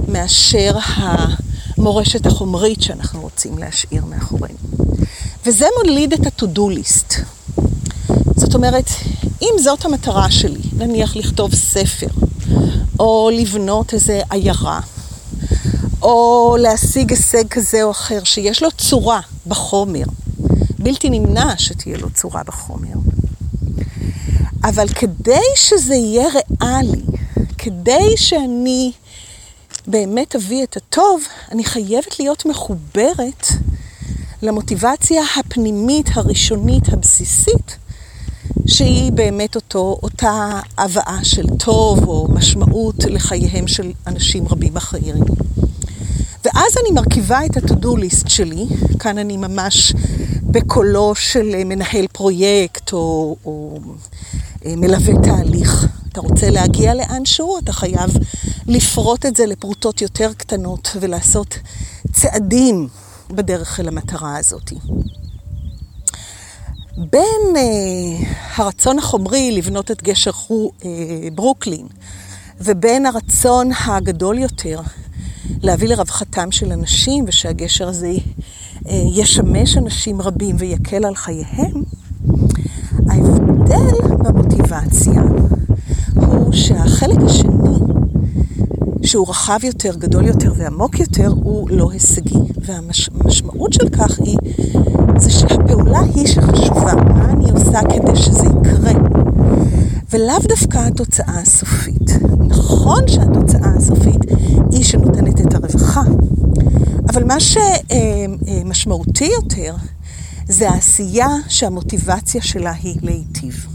מאשר 0.08 0.78
המורשת 1.80 2.26
החומרית 2.26 2.82
שאנחנו 2.82 3.20
רוצים 3.20 3.58
להשאיר 3.58 4.04
מאחורינו. 4.04 4.58
וזה 5.46 5.66
מוליד 5.78 6.12
את 6.12 6.26
ה-to-do 6.26 6.60
list. 6.60 7.14
זאת 8.36 8.54
אומרת, 8.54 8.90
אם 9.42 9.54
זאת 9.62 9.84
המטרה 9.84 10.30
שלי, 10.30 10.60
נניח 10.76 11.16
לכתוב 11.16 11.54
ספר, 11.54 12.06
או 12.98 13.30
לבנות 13.32 13.94
איזה 13.94 14.20
עיירה, 14.30 14.80
או 16.02 16.56
להשיג 16.60 17.10
הישג 17.10 17.48
כזה 17.48 17.82
או 17.82 17.90
אחר, 17.90 18.24
שיש 18.24 18.62
לו 18.62 18.70
צורה 18.70 19.20
בחומר, 19.46 20.04
בלתי 20.78 21.10
נמנע 21.10 21.52
שתהיה 21.58 21.98
לו 21.98 22.10
צורה 22.10 22.42
בחומר. 22.42 22.94
אבל 24.64 24.88
כדי 24.88 25.48
שזה 25.56 25.94
יהיה 25.94 26.26
ריאלי, 26.60 27.02
כדי 27.58 28.16
שאני 28.16 28.92
באמת 29.90 30.36
אביא 30.36 30.64
את 30.64 30.76
הטוב, 30.76 31.22
אני 31.52 31.64
חייבת 31.64 32.18
להיות 32.20 32.46
מחוברת 32.46 33.46
למוטיבציה 34.42 35.22
הפנימית, 35.38 36.06
הראשונית, 36.14 36.88
הבסיסית, 36.88 37.76
שהיא 38.66 39.12
באמת 39.12 39.56
אותו, 39.56 39.98
אותה 40.02 40.60
הבאה 40.78 41.18
של 41.22 41.46
טוב 41.58 42.08
או 42.08 42.28
משמעות 42.30 42.96
לחייהם 43.04 43.68
של 43.68 43.92
אנשים 44.06 44.48
רבים 44.48 44.76
אחרים. 44.76 45.16
ואז 46.44 46.72
אני 46.82 46.90
מרכיבה 46.94 47.46
את 47.46 47.56
ה-to-do 47.56 47.86
list 47.86 48.28
שלי, 48.28 48.66
כאן 48.98 49.18
אני 49.18 49.36
ממש 49.36 49.92
בקולו 50.42 51.14
של 51.14 51.64
מנהל 51.64 52.06
פרויקט 52.12 52.92
או, 52.92 53.36
או 53.44 53.78
אה, 54.66 54.74
מלווה 54.76 55.14
תהליך. 55.22 55.99
אתה 56.12 56.20
רוצה 56.20 56.50
להגיע 56.50 56.94
לאנשהו, 56.94 57.58
אתה 57.58 57.72
חייב 57.72 58.10
לפרוט 58.66 59.26
את 59.26 59.36
זה 59.36 59.46
לפרוטות 59.46 60.02
יותר 60.02 60.32
קטנות 60.36 60.96
ולעשות 61.00 61.58
צעדים 62.12 62.88
בדרך 63.30 63.80
אל 63.80 63.88
המטרה 63.88 64.36
הזאת. 64.36 64.72
בין 66.96 67.54
uh, 67.54 68.26
הרצון 68.56 68.98
החומרי 68.98 69.52
לבנות 69.52 69.90
את 69.90 70.02
גשר 70.02 70.32
חו, 70.32 70.70
uh, 70.80 70.84
ברוקלין 71.34 71.86
ובין 72.60 73.06
הרצון 73.06 73.70
הגדול 73.86 74.38
יותר 74.38 74.80
להביא 75.62 75.88
לרווחתם 75.88 76.52
של 76.52 76.72
אנשים 76.72 77.24
ושהגשר 77.28 77.88
הזה 77.88 78.12
uh, 78.12 78.88
ישמש 79.14 79.76
אנשים 79.76 80.20
רבים 80.20 80.56
ויקל 80.58 81.04
על 81.04 81.14
חייהם, 81.14 81.82
ההבדל 83.10 84.08
במוטיבציה 84.18 85.22
הוא 86.30 86.52
שהחלק 86.52 87.18
השני, 87.26 87.78
שהוא 89.02 89.28
רחב 89.28 89.58
יותר, 89.62 89.94
גדול 89.96 90.26
יותר 90.26 90.52
ועמוק 90.56 91.00
יותר, 91.00 91.28
הוא 91.42 91.70
לא 91.70 91.90
הישגי. 91.90 92.38
והמשמעות 92.66 93.72
של 93.72 93.88
כך 93.88 94.18
היא, 94.18 94.38
זה 95.16 95.30
שהפעולה 95.30 96.00
היא 96.14 96.26
שחשובה. 96.26 96.94
מה 96.94 97.30
אני 97.30 97.50
עושה 97.50 97.80
כדי 97.82 98.16
שזה 98.16 98.46
יקרה? 98.46 98.92
ולאו 100.10 100.38
דווקא 100.48 100.78
התוצאה 100.78 101.40
הסופית. 101.40 102.10
נכון 102.38 103.08
שהתוצאה 103.08 103.70
הסופית 103.76 104.20
היא 104.72 104.84
שנותנת 104.84 105.40
את 105.40 105.54
הרווחה, 105.54 106.02
אבל 107.12 107.24
מה 107.24 107.36
שמשמעותי 107.40 109.30
יותר 109.42 109.74
זה 110.48 110.70
העשייה 110.70 111.28
שהמוטיבציה 111.48 112.42
שלה 112.42 112.72
היא 112.82 112.96
להיטיב. 113.02 113.66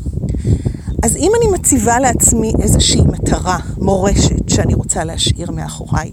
אז 1.06 1.16
אם 1.16 1.32
אני 1.38 1.52
מציבה 1.52 2.00
לעצמי 2.00 2.54
איזושהי 2.62 3.02
מטרה, 3.02 3.58
מורשת, 3.78 4.50
שאני 4.50 4.74
רוצה 4.74 5.04
להשאיר 5.04 5.52
מאחוריי, 5.52 6.12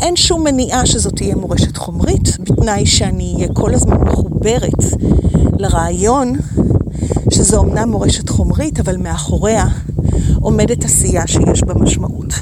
אין 0.00 0.16
שום 0.16 0.44
מניעה 0.44 0.86
שזאת 0.86 1.16
תהיה 1.16 1.36
מורשת 1.36 1.76
חומרית, 1.76 2.38
בתנאי 2.40 2.86
שאני 2.86 3.34
אהיה 3.36 3.48
כל 3.54 3.74
הזמן 3.74 3.96
מחוברת 3.96 4.84
לרעיון 5.58 6.32
שזו 7.30 7.62
אמנם 7.62 7.90
מורשת 7.90 8.28
חומרית, 8.28 8.80
אבל 8.80 8.96
מאחוריה 8.96 9.64
עומדת 10.40 10.84
עשייה 10.84 11.26
שיש 11.26 11.62
בה 11.62 11.74
משמעות. 11.74 12.34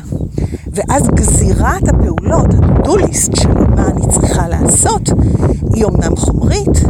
ואז 0.73 1.09
גזירת 1.09 1.88
הפעולות, 1.88 2.55
הדודוליסט 2.55 3.37
של 3.37 3.49
מה 3.49 3.88
אני 3.88 4.07
צריכה 4.12 4.49
לעשות, 4.49 5.11
היא 5.75 5.85
אמנם 5.87 6.17
חומרית, 6.17 6.83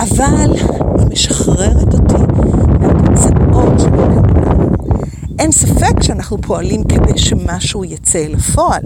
אבל 0.00 0.54
היא 0.98 1.06
משחררת 1.10 1.94
אותי 1.94 2.09
אין 5.40 5.52
ספק 5.52 6.02
שאנחנו 6.02 6.38
פועלים 6.42 6.84
כדי 6.84 7.18
שמשהו 7.18 7.84
יצא 7.84 8.18
אל 8.18 8.34
הפועל. 8.34 8.82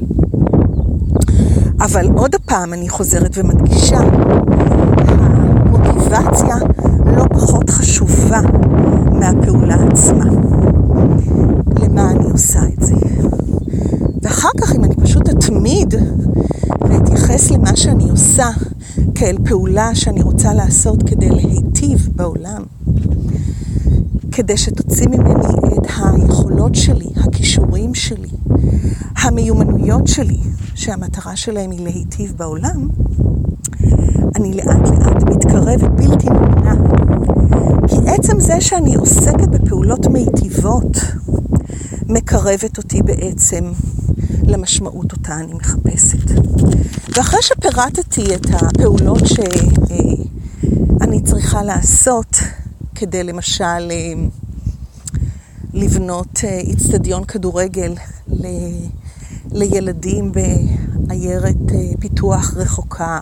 אבל 1.80 2.08
עוד 2.16 2.34
פעם 2.44 2.72
אני 2.72 2.88
חוזרת 2.88 3.38
ומדגישה, 3.38 3.98
המוטיבציה 5.08 6.56
לא 7.16 7.24
פחות 7.32 7.70
חשובה 7.70 8.40
מהפעולה 9.12 9.76
עצמה. 9.90 10.24
למה 11.82 12.10
אני 12.10 12.30
עושה 12.30 12.60
את 12.78 12.86
זה? 12.86 12.94
ואחר 14.22 14.48
כך, 14.60 14.72
אם 14.76 14.84
אני 14.84 14.94
פשוט 14.96 15.28
אתמיד 15.28 15.94
ואתייחס 16.80 17.50
למה 17.50 17.76
שאני 17.76 18.10
עושה 18.10 18.48
כאל 19.14 19.36
פעולה 19.44 19.94
שאני 19.94 20.22
רוצה 20.22 20.54
לעשות 20.54 21.02
כדי 21.02 21.30
להיטיב 21.30 22.08
בעולם, 22.16 22.62
כדי 24.36 24.56
שתוציא 24.56 25.06
ממני 25.08 25.74
את 25.78 25.86
היכולות 25.96 26.74
שלי, 26.74 27.06
הכישורים 27.16 27.94
שלי, 27.94 28.30
המיומנויות 29.16 30.06
שלי, 30.06 30.38
שהמטרה 30.74 31.36
שלהם 31.36 31.70
היא 31.70 31.84
להיטיב 31.84 32.32
בעולם, 32.36 32.88
אני 34.36 34.54
לאט 34.54 34.88
לאט 34.90 35.22
מתקרבת 35.22 35.90
בלתי 35.90 36.26
נמנע. 36.30 36.74
כי 37.88 38.10
עצם 38.10 38.40
זה 38.40 38.60
שאני 38.60 38.94
עוסקת 38.94 39.48
בפעולות 39.48 40.06
מיטיבות, 40.06 40.96
מקרבת 42.08 42.78
אותי 42.78 43.02
בעצם 43.02 43.72
למשמעות 44.42 45.12
אותה 45.12 45.34
אני 45.34 45.54
מחפשת. 45.54 46.30
ואחרי 47.16 47.42
שפירטתי 47.42 48.34
את 48.34 48.46
הפעולות 48.52 49.22
שאני 49.26 51.22
צריכה 51.22 51.62
לעשות 51.62 52.36
כדי 52.94 53.24
למשל 53.24 53.92
לבנות 55.72 56.40
איצטדיון 56.44 57.24
כדורגל 57.24 57.94
לילדים 59.52 60.32
בעיירת 60.32 61.56
פיתוח 62.00 62.54
רחוקה, 62.56 63.18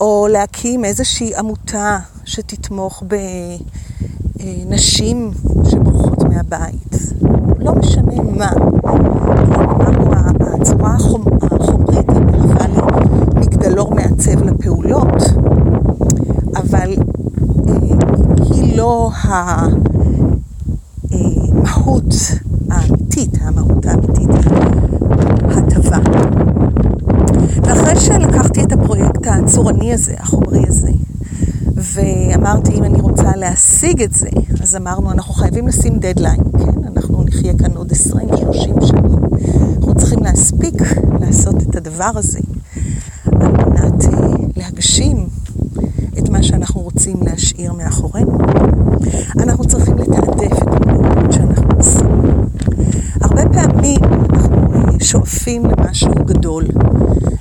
או 0.00 0.26
להקים 0.30 0.84
איזושהי 0.84 1.36
עמותה 1.36 1.98
שתתמוך 2.24 3.02
בנשים 4.36 5.30
שבורחות 5.70 6.22
מהבית. 6.22 6.96
לא 7.58 7.74
משנה 7.74 8.22
מה. 8.22 8.50
הצורה 10.60 10.94
החומרית 10.94 12.08
היא 12.08 12.20
מהווה 12.20 12.66
לי 12.66 12.80
מגדלור 13.40 13.94
מעצב 13.94 14.42
לפעולות, 14.42 15.22
אבל 16.56 16.94
היא 18.50 18.75
לא 18.86 19.10
המהות 21.12 22.14
האמיתית, 22.70 23.38
המהות 23.40 23.86
האמיתית 23.86 24.30
הטבה. 25.42 25.98
ואחרי 27.62 27.96
שלקחתי 28.00 28.62
את 28.62 28.72
הפרויקט 28.72 29.26
הצורני 29.26 29.92
הזה, 29.92 30.14
החומרי 30.18 30.64
הזה, 30.68 30.90
ואמרתי, 31.74 32.72
אם 32.72 32.84
אני 32.84 33.00
רוצה 33.00 33.36
להשיג 33.36 34.02
את 34.02 34.14
זה, 34.14 34.28
אז 34.62 34.76
אמרנו, 34.76 35.10
אנחנו 35.10 35.34
חייבים 35.34 35.68
לשים 35.68 35.98
דדליין, 35.98 36.40
כן? 36.58 36.84
אנחנו 36.84 37.24
נחיה 37.24 37.52
כאן 37.58 37.76
עוד 37.76 37.92
20-30 37.92 37.96
שנים. 38.86 39.18
אנחנו 39.76 39.94
צריכים 39.94 40.18
להספיק 40.22 40.82
לעשות 41.20 41.62
את 41.62 41.76
הדבר 41.76 42.10
הזה 42.14 42.38
על 43.32 43.52
מנת 43.52 44.04
uh, 44.04 44.08
להגשים 44.56 45.28
את 46.18 46.28
מה 46.28 46.42
שאנחנו 46.42 46.80
רוצים 46.80 47.16
להשאיר 47.22 47.72
מאחורינו. 47.72 48.38
אנחנו 49.42 49.64
צריכים 49.64 49.94
לתעדף 49.98 50.62
את 50.62 50.68
הפעולות 50.68 51.32
שאנחנו 51.32 51.68
עושים. 51.76 52.06
הרבה 53.20 53.42
פעמים 53.52 54.00
אנחנו 54.04 54.72
uh, 54.74 55.04
שואפים 55.04 55.62
למשהו 55.66 56.14
גדול, 56.24 56.64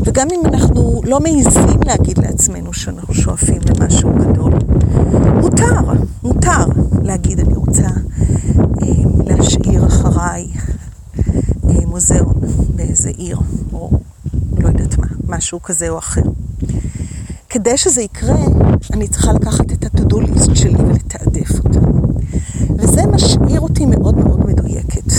וגם 0.06 0.28
אם 0.32 0.46
אנחנו 0.46 1.02
לא 1.04 1.20
מעיזים 1.20 1.80
להגיד 1.86 2.18
לעצמנו 2.18 2.74
שאנחנו 2.74 3.14
שואפים 3.14 3.62
למשהו 3.70 4.10
גדול, 4.14 4.54
מותר, 5.42 5.82
מותר 6.24 6.66
להגיד 7.04 7.40
אני 7.40 7.56
רוצה 7.56 7.88
אה, 8.82 8.88
להשאיר 9.26 9.88
אחריי 9.88 10.48
אה, 11.70 11.86
מוזיאון 11.86 12.34
באיזה 12.76 13.10
עיר, 13.10 13.38
או 13.74 13.92
לא 14.58 14.68
יודעת 14.68 14.98
מה, 14.98 15.08
משהו 15.28 15.62
כזה 15.62 15.90
או 15.90 15.98
אחר. 15.98 16.22
כדי 17.50 17.78
שזה 17.78 18.02
יקרה, 18.02 18.38
אני 18.94 19.08
צריכה 19.08 19.34
לקחת 19.34 19.72
את 19.72 19.86
ה-to-do 19.86 20.16
list 20.16 20.56
שלי 20.56 20.76
ולתעדף 20.76 21.60
אותה. 21.60 21.80
וזה 22.78 23.02
משאיר 23.06 23.60
אותי 23.60 23.86
מאוד 23.86 24.16
מאוד 24.16 24.46
מדויקת. 24.46 25.12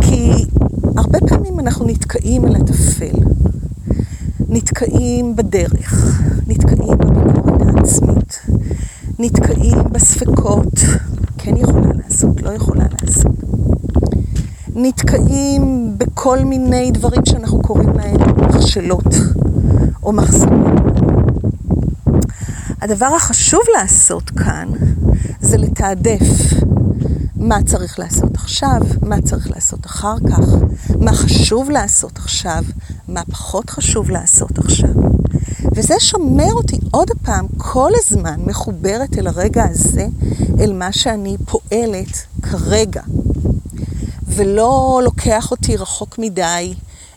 כי 0.00 0.32
הרבה 0.96 1.18
פעמים 1.28 1.60
אנחנו 1.60 1.86
נתקעים 1.86 2.44
על 2.44 2.56
הטפל. 2.56 3.18
נתקעים 4.48 5.36
בדרך, 5.36 6.20
נתקעים 6.46 6.98
בביקורת 6.98 7.62
העצמית, 7.62 8.40
נתקעים 9.18 9.78
בספקות, 9.92 10.74
כן 11.38 11.56
יכולה 11.56 11.92
לעשות, 12.04 12.42
לא 12.42 12.50
יכולה 12.50 12.84
לעשות. 13.02 13.32
נתקעים 14.74 15.94
בכל 15.98 16.38
מיני 16.44 16.90
דברים 16.90 17.22
שאנחנו 17.28 17.62
קוראים 17.62 17.88
להם 17.88 18.16
מכשלות 18.48 19.14
או 20.02 20.12
מחסומים. 20.12 20.77
הדבר 22.90 23.06
החשוב 23.16 23.60
לעשות 23.78 24.30
כאן 24.30 24.68
זה 25.40 25.56
לתעדף 25.56 26.52
מה 27.36 27.62
צריך 27.66 27.98
לעשות 27.98 28.34
עכשיו, 28.34 28.80
מה 29.02 29.22
צריך 29.22 29.50
לעשות 29.50 29.86
אחר 29.86 30.14
כך, 30.30 30.48
מה 31.00 31.12
חשוב 31.12 31.70
לעשות 31.70 32.16
עכשיו, 32.16 32.64
מה 33.08 33.22
פחות 33.30 33.70
חשוב 33.70 34.10
לעשות 34.10 34.58
עכשיו. 34.58 34.88
וזה 35.74 35.94
שומר 35.98 36.52
אותי 36.52 36.78
עוד 36.90 37.10
פעם 37.22 37.46
כל 37.56 37.90
הזמן 37.94 38.40
מחוברת 38.46 39.18
אל 39.18 39.26
הרגע 39.26 39.64
הזה, 39.64 40.06
אל 40.60 40.72
מה 40.72 40.92
שאני 40.92 41.36
פועלת 41.46 42.26
כרגע, 42.42 43.02
ולא 44.26 45.00
לוקח 45.04 45.50
אותי 45.50 45.76
רחוק 45.76 46.18
מדי 46.18 46.74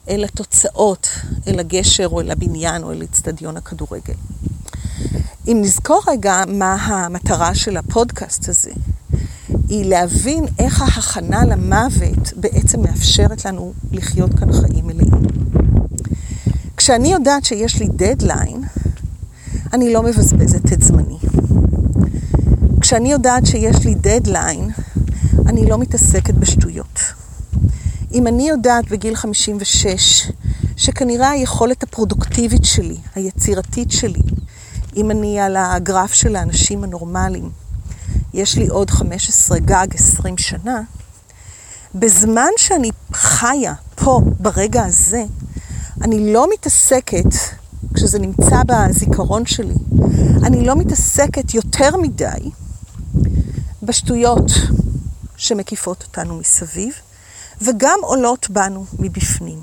אל 0.10 0.24
התוצאות, 0.24 1.10
אל 1.48 1.60
הגשר 1.60 2.08
או 2.08 2.22
אל 2.22 2.32
הבניין 2.32 2.84
או 2.84 2.92
אל 2.92 3.04
אצטדיון 3.04 3.58
הכדורגל. 3.58 4.14
אם 5.52 5.58
נזכור 5.62 6.02
רגע 6.08 6.44
מה 6.48 6.74
המטרה 6.74 7.56
של 7.56 7.78
הפודקאסט 7.78 8.50
הזה, 8.50 8.72
היא 9.68 9.86
להבין 9.86 10.46
איך 10.60 10.82
ההכנה 10.82 11.46
למוות 11.46 12.34
בעצם 12.36 12.82
מאפשרת 12.82 13.46
לנו 13.46 13.74
לחיות 13.92 14.40
כאן 14.40 14.52
חיים 14.52 14.88
מלאים. 14.88 15.24
כשאני 16.78 17.14
יודעת 17.14 17.46
שיש 17.46 17.80
לי 17.80 17.88
דדליין, 17.88 18.64
אני 19.74 19.94
לא 19.94 20.04
מבזבזת 20.04 20.74
את 20.74 20.82
זמני. 20.82 21.18
כשאני 22.82 23.12
יודעת 23.12 23.46
שיש 23.46 23.86
לי 23.86 23.96
דדליין, 23.96 24.70
אני 25.46 25.66
לא 25.66 25.78
מתעסקת 25.78 26.34
בשטויות. 26.34 27.00
אם 28.14 28.28
אני 28.28 28.50
יודעת 28.50 28.90
בגיל 28.90 29.16
56 29.16 30.32
שכנראה 30.78 31.30
היכולת 31.30 31.84
הפרודוקטיבית 31.84 32.66
שלי, 32.66 32.98
היצירתית 33.16 33.92
שלי, 33.92 34.22
אם 34.96 35.12
אני 35.12 35.40
על 35.40 35.58
הגרף 35.58 36.14
של 36.14 36.36
האנשים 36.36 36.84
הנורמליים, 36.84 37.50
יש 38.34 38.58
לי 38.58 38.68
עוד 38.68 38.90
15 38.90 39.60
גג 39.60 39.88
20 39.94 40.38
שנה, 40.38 40.82
בזמן 41.96 42.50
שאני 42.58 42.90
חיה 43.14 43.74
פה, 43.96 44.22
ברגע 44.40 44.84
הזה, 44.84 45.24
אני 46.02 46.34
לא 46.34 46.48
מתעסקת, 46.54 47.34
כשזה 47.94 48.20
נמצא 48.20 48.62
בזיכרון 48.66 49.46
שלי, 49.46 49.76
אני 50.44 50.66
לא 50.66 50.76
מתעסקת 50.76 51.54
יותר 51.54 51.98
מדי 51.98 52.52
בשטויות 53.84 54.52
שמקיפות 55.38 56.04
אותנו 56.08 56.38
מסביב, 56.38 56.94
וגם 57.62 58.00
עולות 58.02 58.50
בנו 58.50 58.86
מבפנים. 59.00 59.60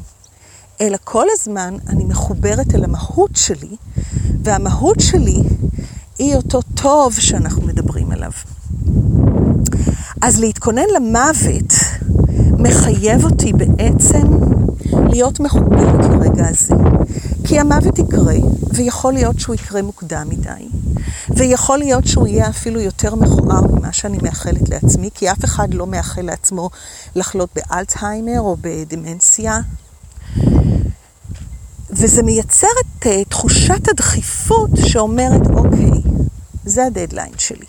אלא 0.81 0.97
כל 1.05 1.27
הזמן 1.33 1.75
אני 1.89 2.05
מחוברת 2.05 2.75
אל 2.75 2.85
המהות 2.85 3.37
שלי, 3.37 3.77
והמהות 4.43 5.01
שלי 5.01 5.43
היא 6.19 6.35
אותו 6.35 6.61
טוב 6.75 7.15
שאנחנו 7.15 7.63
מדברים 7.63 8.13
עליו. 8.13 8.31
אז 10.23 10.41
להתכונן 10.41 10.87
למוות 10.97 11.73
מחייב 12.59 13.25
אותי 13.25 13.53
בעצם 13.53 14.27
להיות 14.93 15.41
מחוברת 15.41 16.05
לרגע 16.05 16.49
הזה. 16.49 16.75
כי 17.47 17.61
המוות 17.61 17.99
יקרה, 17.99 18.35
ויכול 18.75 19.13
להיות 19.13 19.41
שהוא 19.41 19.55
יקרה 19.55 19.83
מוקדם 19.83 20.27
מדי, 20.29 20.69
ויכול 21.37 21.79
להיות 21.79 22.07
שהוא 22.07 22.27
יהיה 22.27 22.49
אפילו 22.49 22.81
יותר 22.81 23.15
מכוער 23.15 23.63
ממה 23.67 23.93
שאני 23.93 24.19
מאחלת 24.23 24.69
לעצמי, 24.69 25.11
כי 25.15 25.33
אף 25.33 25.45
אחד 25.45 25.75
לא 25.75 25.87
מאחל 25.87 26.23
לעצמו 26.23 26.71
לחלות 27.15 27.49
באלצהיימר 27.55 28.41
או 28.41 28.57
בדמנציה. 28.61 29.61
וזה 31.91 32.23
מייצר 32.23 32.67
את 32.81 33.07
uh, 33.07 33.29
תחושת 33.29 33.89
הדחיפות 33.89 34.71
שאומרת, 34.87 35.47
אוקיי, 35.51 36.03
זה 36.65 36.87
הדדליין 36.87 37.33
שלי. 37.39 37.67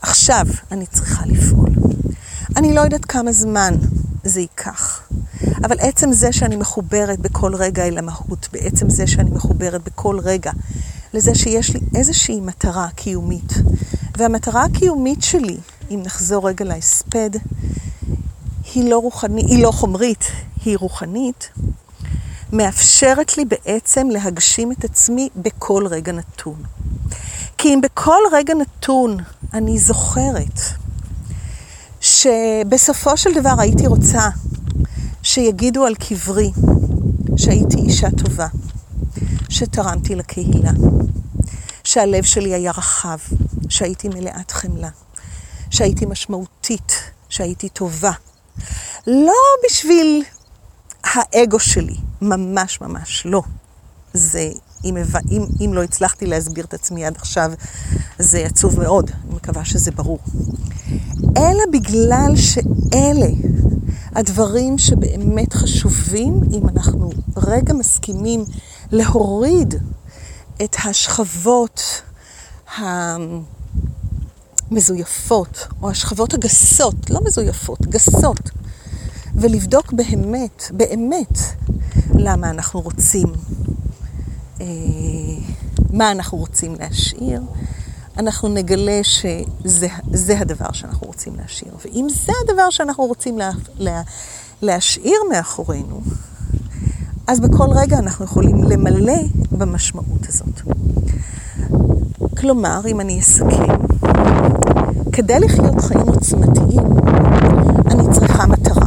עכשיו 0.00 0.46
אני 0.72 0.86
צריכה 0.86 1.26
לפעול. 1.26 1.70
אני 2.56 2.74
לא 2.74 2.80
יודעת 2.80 3.04
כמה 3.04 3.32
זמן 3.32 3.74
זה 4.24 4.40
ייקח, 4.40 5.02
אבל 5.64 5.76
עצם 5.78 6.12
זה 6.12 6.32
שאני 6.32 6.56
מחוברת 6.56 7.18
בכל 7.18 7.54
רגע 7.54 7.86
אל 7.86 7.98
המהות, 7.98 8.48
בעצם 8.52 8.90
זה 8.90 9.06
שאני 9.06 9.30
מחוברת 9.30 9.84
בכל 9.84 10.18
רגע 10.18 10.50
לזה 11.14 11.34
שיש 11.34 11.74
לי 11.74 11.80
איזושהי 11.94 12.40
מטרה 12.40 12.88
קיומית, 12.94 13.52
והמטרה 14.16 14.64
הקיומית 14.64 15.22
שלי, 15.22 15.56
אם 15.90 16.00
נחזור 16.04 16.48
רגע 16.48 16.64
להספד, 16.64 17.30
היא 18.74 18.90
לא, 18.90 18.98
רוחני, 18.98 19.42
היא 19.42 19.62
לא 19.62 19.70
חומרית, 19.70 20.24
היא 20.64 20.76
רוחנית, 20.78 21.50
מאפשרת 22.52 23.36
לי 23.36 23.44
בעצם 23.44 24.08
להגשים 24.10 24.72
את 24.72 24.84
עצמי 24.84 25.28
בכל 25.36 25.86
רגע 25.90 26.12
נתון. 26.12 26.62
כי 27.58 27.68
אם 27.74 27.80
בכל 27.80 28.22
רגע 28.32 28.54
נתון 28.54 29.16
אני 29.54 29.78
זוכרת 29.78 30.60
שבסופו 32.00 33.16
של 33.16 33.34
דבר 33.34 33.54
הייתי 33.58 33.86
רוצה 33.86 34.28
שיגידו 35.22 35.86
על 35.86 35.94
קברי 35.94 36.50
שהייתי 37.36 37.76
אישה 37.76 38.08
טובה, 38.10 38.46
שתרמתי 39.48 40.14
לקהילה, 40.14 40.72
שהלב 41.84 42.24
שלי 42.24 42.54
היה 42.54 42.70
רחב, 42.70 43.18
שהייתי 43.68 44.08
מלאת 44.08 44.50
חמלה, 44.50 44.88
שהייתי 45.70 46.06
משמעותית, 46.06 46.92
שהייתי 47.28 47.68
טובה. 47.68 48.12
לא 49.06 49.32
בשביל 49.66 50.24
האגו 51.04 51.58
שלי, 51.58 51.96
ממש 52.22 52.80
ממש 52.80 53.22
לא. 53.26 53.42
זה, 54.12 54.50
אם, 54.84 54.96
אם, 55.30 55.46
אם 55.64 55.74
לא 55.74 55.82
הצלחתי 55.82 56.26
להסביר 56.26 56.64
את 56.64 56.74
עצמי 56.74 57.04
עד 57.04 57.16
עכשיו, 57.16 57.52
זה 58.18 58.38
עצוב 58.38 58.80
מאוד, 58.80 59.10
אני 59.10 59.34
מקווה 59.34 59.64
שזה 59.64 59.90
ברור. 59.90 60.18
אלא 61.36 61.64
בגלל 61.72 62.32
שאלה 62.36 63.30
הדברים 64.14 64.78
שבאמת 64.78 65.52
חשובים, 65.52 66.40
אם 66.52 66.68
אנחנו 66.68 67.10
רגע 67.36 67.72
מסכימים 67.72 68.44
להוריד 68.90 69.74
את 70.64 70.76
השכבות 70.84 72.02
המזויפות, 74.70 75.66
או 75.82 75.90
השכבות 75.90 76.34
הגסות, 76.34 77.10
לא 77.10 77.20
מזויפות, 77.24 77.86
גסות, 77.86 78.50
ולבדוק 79.34 79.92
באמת, 79.92 80.64
באמת, 80.70 81.38
למה 82.14 82.50
אנחנו 82.50 82.80
רוצים, 82.80 83.26
אה, 84.60 84.66
מה 85.92 86.10
אנחנו 86.10 86.38
רוצים 86.38 86.74
להשאיר, 86.78 87.42
אנחנו 88.16 88.48
נגלה 88.48 89.00
שזה 89.04 90.38
הדבר 90.38 90.72
שאנחנו 90.72 91.06
רוצים 91.06 91.34
להשאיר. 91.36 91.74
ואם 91.84 92.06
זה 92.26 92.32
הדבר 92.44 92.70
שאנחנו 92.70 93.04
רוצים 93.04 93.38
לה, 93.38 93.50
לה, 93.78 94.02
להשאיר 94.62 95.18
מאחורינו, 95.30 96.00
אז 97.26 97.40
בכל 97.40 97.66
רגע 97.74 97.98
אנחנו 97.98 98.24
יכולים 98.24 98.64
למלא 98.64 99.22
במשמעות 99.52 100.28
הזאת. 100.28 100.60
כלומר, 102.38 102.80
אם 102.86 103.00
אני 103.00 103.20
אסכם, 103.20 103.89
כדי 105.12 105.40
לחיות 105.40 105.80
חיים 105.80 106.08
עוצמתיים, 106.08 106.82
אני 107.90 108.12
צריכה 108.12 108.46
מטרה. 108.46 108.86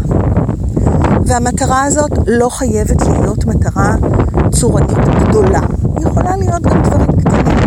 והמטרה 1.25 1.83
הזאת 1.83 2.12
לא 2.27 2.49
חייבת 2.49 3.01
להיות 3.01 3.45
מטרה 3.45 3.95
צורנית 4.51 4.97
גדולה. 5.29 5.62
היא 5.97 6.07
יכולה 6.07 6.38
להיות 6.38 6.62
גם 6.62 6.83
דברים 6.83 7.12
קטנים, 7.12 7.57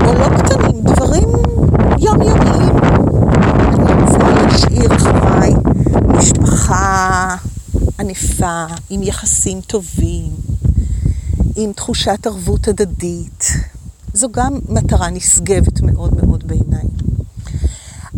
או 0.00 0.14
לא 0.14 0.28
קטנים, 0.38 0.80
דברים 0.82 1.28
יומיומיים. 1.98 2.76
אני 3.78 4.02
רוצה 4.02 4.18
להשאיר 4.18 4.96
אחריי 4.96 5.54
משפחה 6.08 7.36
ענפה, 8.00 8.64
עם 8.90 9.02
יחסים 9.02 9.60
טובים, 9.60 10.32
עם 11.56 11.72
תחושת 11.72 12.26
ערבות 12.26 12.68
הדדית. 12.68 13.44
זו 14.12 14.28
גם 14.32 14.58
מטרה 14.68 15.10
נשגבת 15.10 15.80
מאוד 15.82 16.24
מאוד 16.24 16.44
בעיניי. 16.48 17.05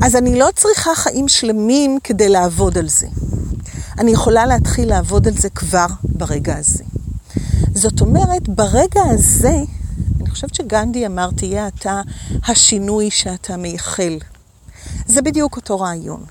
אז 0.02 0.16
אני 0.16 0.38
לא 0.38 0.48
צריכה 0.56 0.94
חיים 0.94 1.28
שלמים 1.28 1.98
כדי 2.04 2.28
לעבוד 2.28 2.78
על 2.78 2.88
זה. 2.88 3.06
אני 3.98 4.10
יכולה 4.10 4.46
להתחיל 4.46 4.88
לעבוד 4.88 5.28
על 5.28 5.34
זה 5.34 5.50
כבר 5.50 5.86
ברגע 6.02 6.56
הזה. 6.56 6.84
זאת 7.74 8.00
אומרת, 8.00 8.48
ברגע 8.48 9.02
הזה, 9.10 9.56
אני 10.20 10.30
חושבת 10.30 10.54
שגנדי 10.54 11.06
אמר, 11.06 11.30
תהיה 11.36 11.68
אתה 11.68 12.00
השינוי 12.48 13.10
שאתה 13.10 13.56
מייחל. 13.56 14.18
זה 15.06 15.22
בדיוק 15.22 15.56
אותו 15.56 15.80
רעיון. 15.80 16.24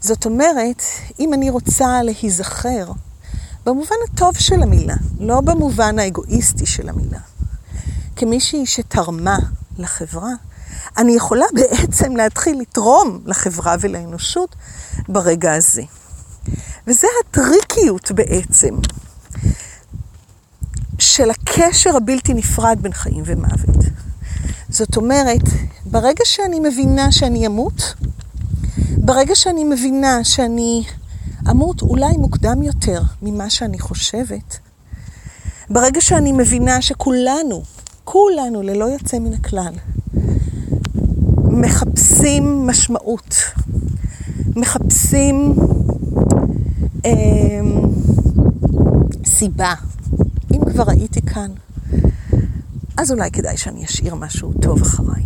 זאת 0.00 0.26
אומרת, 0.26 0.82
אם 1.20 1.34
אני 1.34 1.50
רוצה 1.50 2.02
להיזכר, 2.02 2.92
במובן 3.66 3.96
הטוב 4.08 4.36
של 4.38 4.62
המילה, 4.62 4.96
לא 5.20 5.40
במובן 5.40 5.98
האגואיסטי 5.98 6.66
של 6.66 6.88
המילה, 6.88 7.18
כמישהי 8.16 8.66
שתרמה 8.66 9.38
לחברה, 9.78 10.30
אני 10.98 11.12
יכולה 11.12 11.46
בעצם 11.54 12.16
להתחיל 12.16 12.60
לתרום 12.60 13.20
לחברה 13.26 13.76
ולאנושות 13.80 14.56
ברגע 15.08 15.54
הזה. 15.54 15.82
וזה 16.86 17.06
הטריקיות 17.20 18.12
בעצם 18.12 18.74
של 20.98 21.30
הקשר 21.30 21.96
הבלתי 21.96 22.34
נפרד 22.34 22.78
בין 22.80 22.92
חיים 22.92 23.22
ומוות. 23.26 23.84
זאת 24.68 24.96
אומרת, 24.96 25.42
ברגע 25.86 26.24
שאני 26.24 26.60
מבינה 26.60 27.12
שאני 27.12 27.46
אמות, 27.46 27.94
ברגע 28.96 29.34
שאני 29.34 29.64
מבינה 29.64 30.24
שאני 30.24 30.84
אמות 31.50 31.82
אולי 31.82 32.16
מוקדם 32.16 32.62
יותר 32.62 33.02
ממה 33.22 33.50
שאני 33.50 33.78
חושבת, 33.78 34.58
ברגע 35.70 36.00
שאני 36.00 36.32
מבינה 36.32 36.82
שכולנו, 36.82 37.62
כולנו 38.04 38.62
ללא 38.62 38.84
יוצא 38.84 39.18
מן 39.18 39.32
הכלל, 39.32 39.74
מחפשים 41.50 42.66
משמעות, 42.66 43.34
מחפשים 44.56 45.54
אה, 47.06 47.10
סיבה. 49.26 49.74
אם 50.54 50.60
כבר 50.72 50.90
הייתי 50.90 51.22
כאן, 51.22 51.50
אז 52.96 53.12
אולי 53.12 53.30
כדאי 53.30 53.56
שאני 53.56 53.84
אשאיר 53.84 54.14
משהו 54.14 54.52
טוב 54.62 54.82
אחריי. 54.82 55.22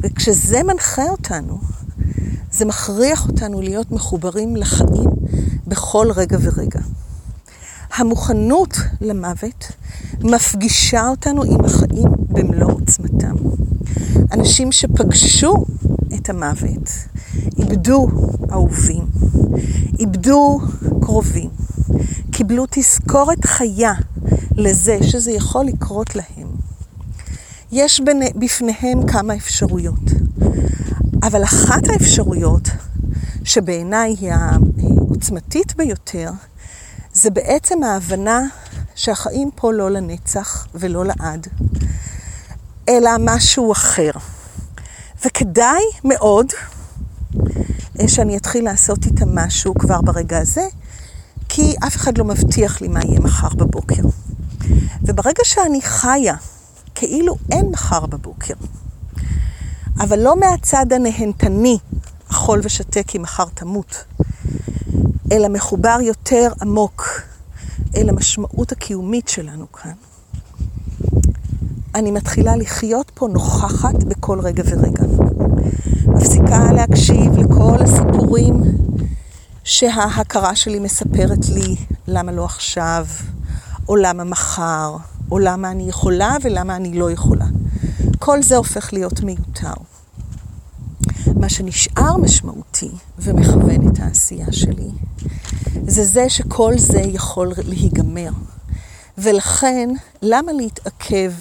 וכשזה 0.00 0.62
מנחה 0.62 1.02
אותנו, 1.02 1.60
זה 2.52 2.64
מכריח 2.64 3.28
אותנו 3.28 3.60
להיות 3.60 3.92
מחוברים 3.92 4.56
לחיים 4.56 5.10
בכל 5.66 6.06
רגע 6.16 6.38
ורגע. 6.40 6.80
המוכנות 7.94 8.76
למוות 9.00 9.72
מפגישה 10.24 11.08
אותנו 11.08 11.42
עם 11.42 11.64
החיים 11.64 12.08
במלוא 12.28 12.72
עוצמתם. 12.72 13.34
אנשים 14.32 14.72
שפגשו 14.72 15.64
את 16.14 16.30
המוות 16.30 16.90
איבדו 17.58 18.08
אהובים, 18.52 19.06
איבדו 19.98 20.60
קרובים, 21.02 21.50
קיבלו 22.30 22.64
תזכורת 22.70 23.44
חיה 23.44 23.92
לזה 24.56 24.98
שזה 25.02 25.32
יכול 25.32 25.64
לקרות 25.64 26.16
להם. 26.16 26.48
יש 27.72 28.00
בפניהם 28.36 29.06
כמה 29.06 29.34
אפשרויות. 29.34 30.10
אבל 31.22 31.44
אחת 31.44 31.88
האפשרויות, 31.88 32.68
שבעיניי 33.44 34.16
היא 34.20 34.32
העוצמתית 34.32 35.76
ביותר, 35.76 36.30
זה 37.12 37.30
בעצם 37.30 37.82
ההבנה 37.82 38.40
שהחיים 38.94 39.50
פה 39.54 39.72
לא 39.72 39.90
לנצח 39.90 40.66
ולא 40.74 41.04
לעד, 41.04 41.46
אלא 42.88 43.10
משהו 43.20 43.72
אחר. 43.72 44.10
וכדאי 45.24 45.82
מאוד 46.04 46.46
אה, 48.00 48.08
שאני 48.08 48.36
אתחיל 48.36 48.64
לעשות 48.64 49.06
איתם 49.06 49.38
משהו 49.38 49.74
כבר 49.74 50.00
ברגע 50.00 50.38
הזה, 50.38 50.66
כי 51.48 51.74
אף 51.86 51.96
אחד 51.96 52.18
לא 52.18 52.24
מבטיח 52.24 52.80
לי 52.80 52.88
מה 52.88 53.00
יהיה 53.04 53.20
מחר 53.20 53.48
בבוקר. 53.48 54.02
וברגע 55.02 55.44
שאני 55.44 55.82
חיה 55.82 56.34
כאילו 56.94 57.36
אין 57.52 57.66
מחר 57.70 58.06
בבוקר, 58.06 58.54
אבל 60.00 60.18
לא 60.18 60.36
מהצד 60.36 60.92
הנהנתני, 60.92 61.78
אכול 62.30 62.60
ושתה 62.62 63.02
כי 63.02 63.18
מחר 63.18 63.44
תמות, 63.54 64.04
אלא 65.32 65.48
מחובר 65.48 65.98
יותר 66.02 66.52
עמוק 66.62 67.22
אל 67.96 68.08
המשמעות 68.08 68.72
הקיומית 68.72 69.28
שלנו 69.28 69.72
כאן. 69.72 69.92
אני 71.94 72.10
מתחילה 72.10 72.56
לחיות 72.56 73.10
פה 73.14 73.28
נוכחת 73.28 74.04
בכל 74.04 74.40
רגע 74.40 74.62
ורגע. 74.66 75.04
מפסיקה 76.06 76.72
להקשיב 76.72 77.38
לכל 77.38 77.76
הסיפורים 77.80 78.62
שההכרה 79.64 80.56
שלי 80.56 80.78
מספרת 80.78 81.48
לי 81.48 81.76
למה 82.08 82.32
לא 82.32 82.44
עכשיו, 82.44 83.06
או 83.88 83.96
למה 83.96 84.24
מחר, 84.24 84.96
או 85.30 85.38
למה 85.38 85.70
אני 85.70 85.88
יכולה 85.88 86.36
ולמה 86.42 86.76
אני 86.76 86.98
לא 86.98 87.10
יכולה. 87.10 87.46
כל 88.18 88.42
זה 88.42 88.56
הופך 88.56 88.92
להיות 88.92 89.20
מיותר. 89.20 89.93
מה 91.44 91.50
שנשאר 91.50 92.16
משמעותי 92.16 92.90
ומכוון 93.18 93.88
את 93.88 94.00
העשייה 94.00 94.52
שלי, 94.52 94.90
זה 95.86 96.04
זה 96.04 96.28
שכל 96.28 96.78
זה 96.78 97.00
יכול 97.00 97.52
להיגמר. 97.64 98.30
ולכן, 99.18 99.90
למה 100.22 100.52
להתעכב 100.52 101.32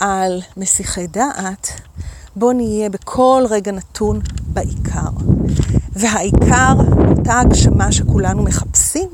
על 0.00 0.40
מסיחי 0.56 1.06
דעת? 1.06 1.68
בוא 2.36 2.52
נהיה 2.52 2.88
בכל 2.88 3.44
רגע 3.50 3.72
נתון 3.72 4.20
בעיקר. 4.46 5.10
והעיקר, 5.92 6.74
אותה 7.08 7.40
הגשמה 7.40 7.92
שכולנו 7.92 8.42
מחפשים, 8.42 9.08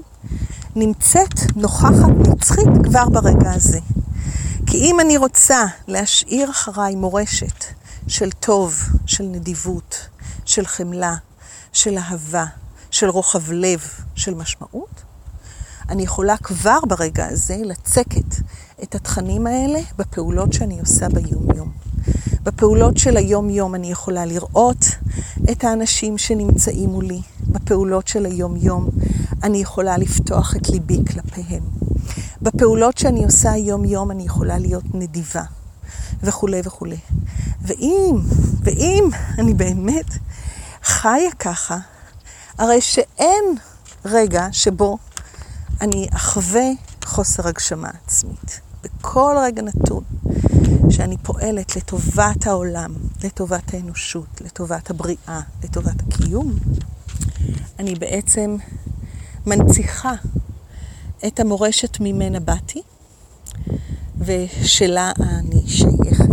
נמצאת 0.76 1.56
נוכחת 1.56 2.28
נצחית 2.28 2.68
כבר 2.84 3.08
ברגע 3.08 3.52
הזה. 3.52 3.78
כי 4.66 4.76
אם 4.76 5.00
אני 5.00 5.16
רוצה 5.16 5.64
להשאיר 5.88 6.50
אחריי 6.50 6.94
מורשת 6.94 7.79
של 8.10 8.30
טוב, 8.30 8.82
של 9.06 9.24
נדיבות, 9.24 10.08
של 10.44 10.66
חמלה, 10.66 11.14
של 11.72 11.98
אהבה, 11.98 12.44
של 12.90 13.08
רוחב 13.08 13.52
לב, 13.52 13.80
של 14.14 14.34
משמעות, 14.34 15.02
אני 15.88 16.02
יכולה 16.02 16.36
כבר 16.36 16.78
ברגע 16.88 17.26
הזה 17.26 17.56
לצקת 17.64 18.34
את 18.82 18.94
התכנים 18.94 19.46
האלה 19.46 19.78
בפעולות 19.98 20.52
שאני 20.52 20.80
עושה 20.80 21.08
ביום-יום. 21.08 21.72
בפעולות 22.42 22.96
של 22.96 23.16
היום-יום 23.16 23.74
אני 23.74 23.90
יכולה 23.90 24.26
לראות 24.26 24.84
את 25.52 25.64
האנשים 25.64 26.18
שנמצאים 26.18 26.90
מולי. 26.90 27.20
בפעולות 27.48 28.08
של 28.08 28.26
היום-יום 28.26 28.88
אני 29.42 29.58
יכולה 29.58 29.98
לפתוח 29.98 30.56
את 30.56 30.68
ליבי 30.68 30.98
כלפיהם. 31.12 31.62
בפעולות 32.42 32.98
שאני 32.98 33.24
עושה 33.24 33.52
היום-יום 33.52 34.10
אני 34.10 34.22
יכולה 34.22 34.58
להיות 34.58 34.94
נדיבה, 34.94 35.42
וכולי 36.22 36.60
וכולי. 36.64 36.98
ואם, 37.62 38.16
ואם 38.62 39.08
אני 39.38 39.54
באמת 39.54 40.06
חיה 40.82 41.32
ככה, 41.38 41.78
הרי 42.58 42.80
שאין 42.80 43.44
רגע 44.04 44.46
שבו 44.52 44.98
אני 45.80 46.08
אחווה 46.12 46.68
חוסר 47.04 47.48
הגשמה 47.48 47.90
עצמית. 48.06 48.60
בכל 48.82 49.36
רגע 49.42 49.62
נתון 49.62 50.04
שאני 50.90 51.16
פועלת 51.22 51.76
לטובת 51.76 52.46
העולם, 52.46 52.94
לטובת 53.24 53.74
האנושות, 53.74 54.40
לטובת 54.40 54.90
הבריאה, 54.90 55.40
לטובת 55.64 56.02
הקיום, 56.06 56.52
אני 57.78 57.94
בעצם 57.94 58.56
מנציחה 59.46 60.12
את 61.26 61.40
המורשת 61.40 62.00
ממנה 62.00 62.40
באתי 62.40 62.82
ושלה 64.20 65.12
אני 65.20 65.62
שייכת. 65.66 66.24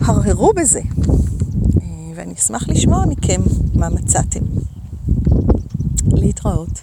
הרהרו 0.00 0.52
בזה, 0.56 0.80
ואני 2.14 2.34
אשמח 2.34 2.68
לשמוע 2.68 3.04
מכם 3.06 3.40
מה 3.74 3.88
מצאתם. 3.88 4.40
להתראות. 6.12 6.80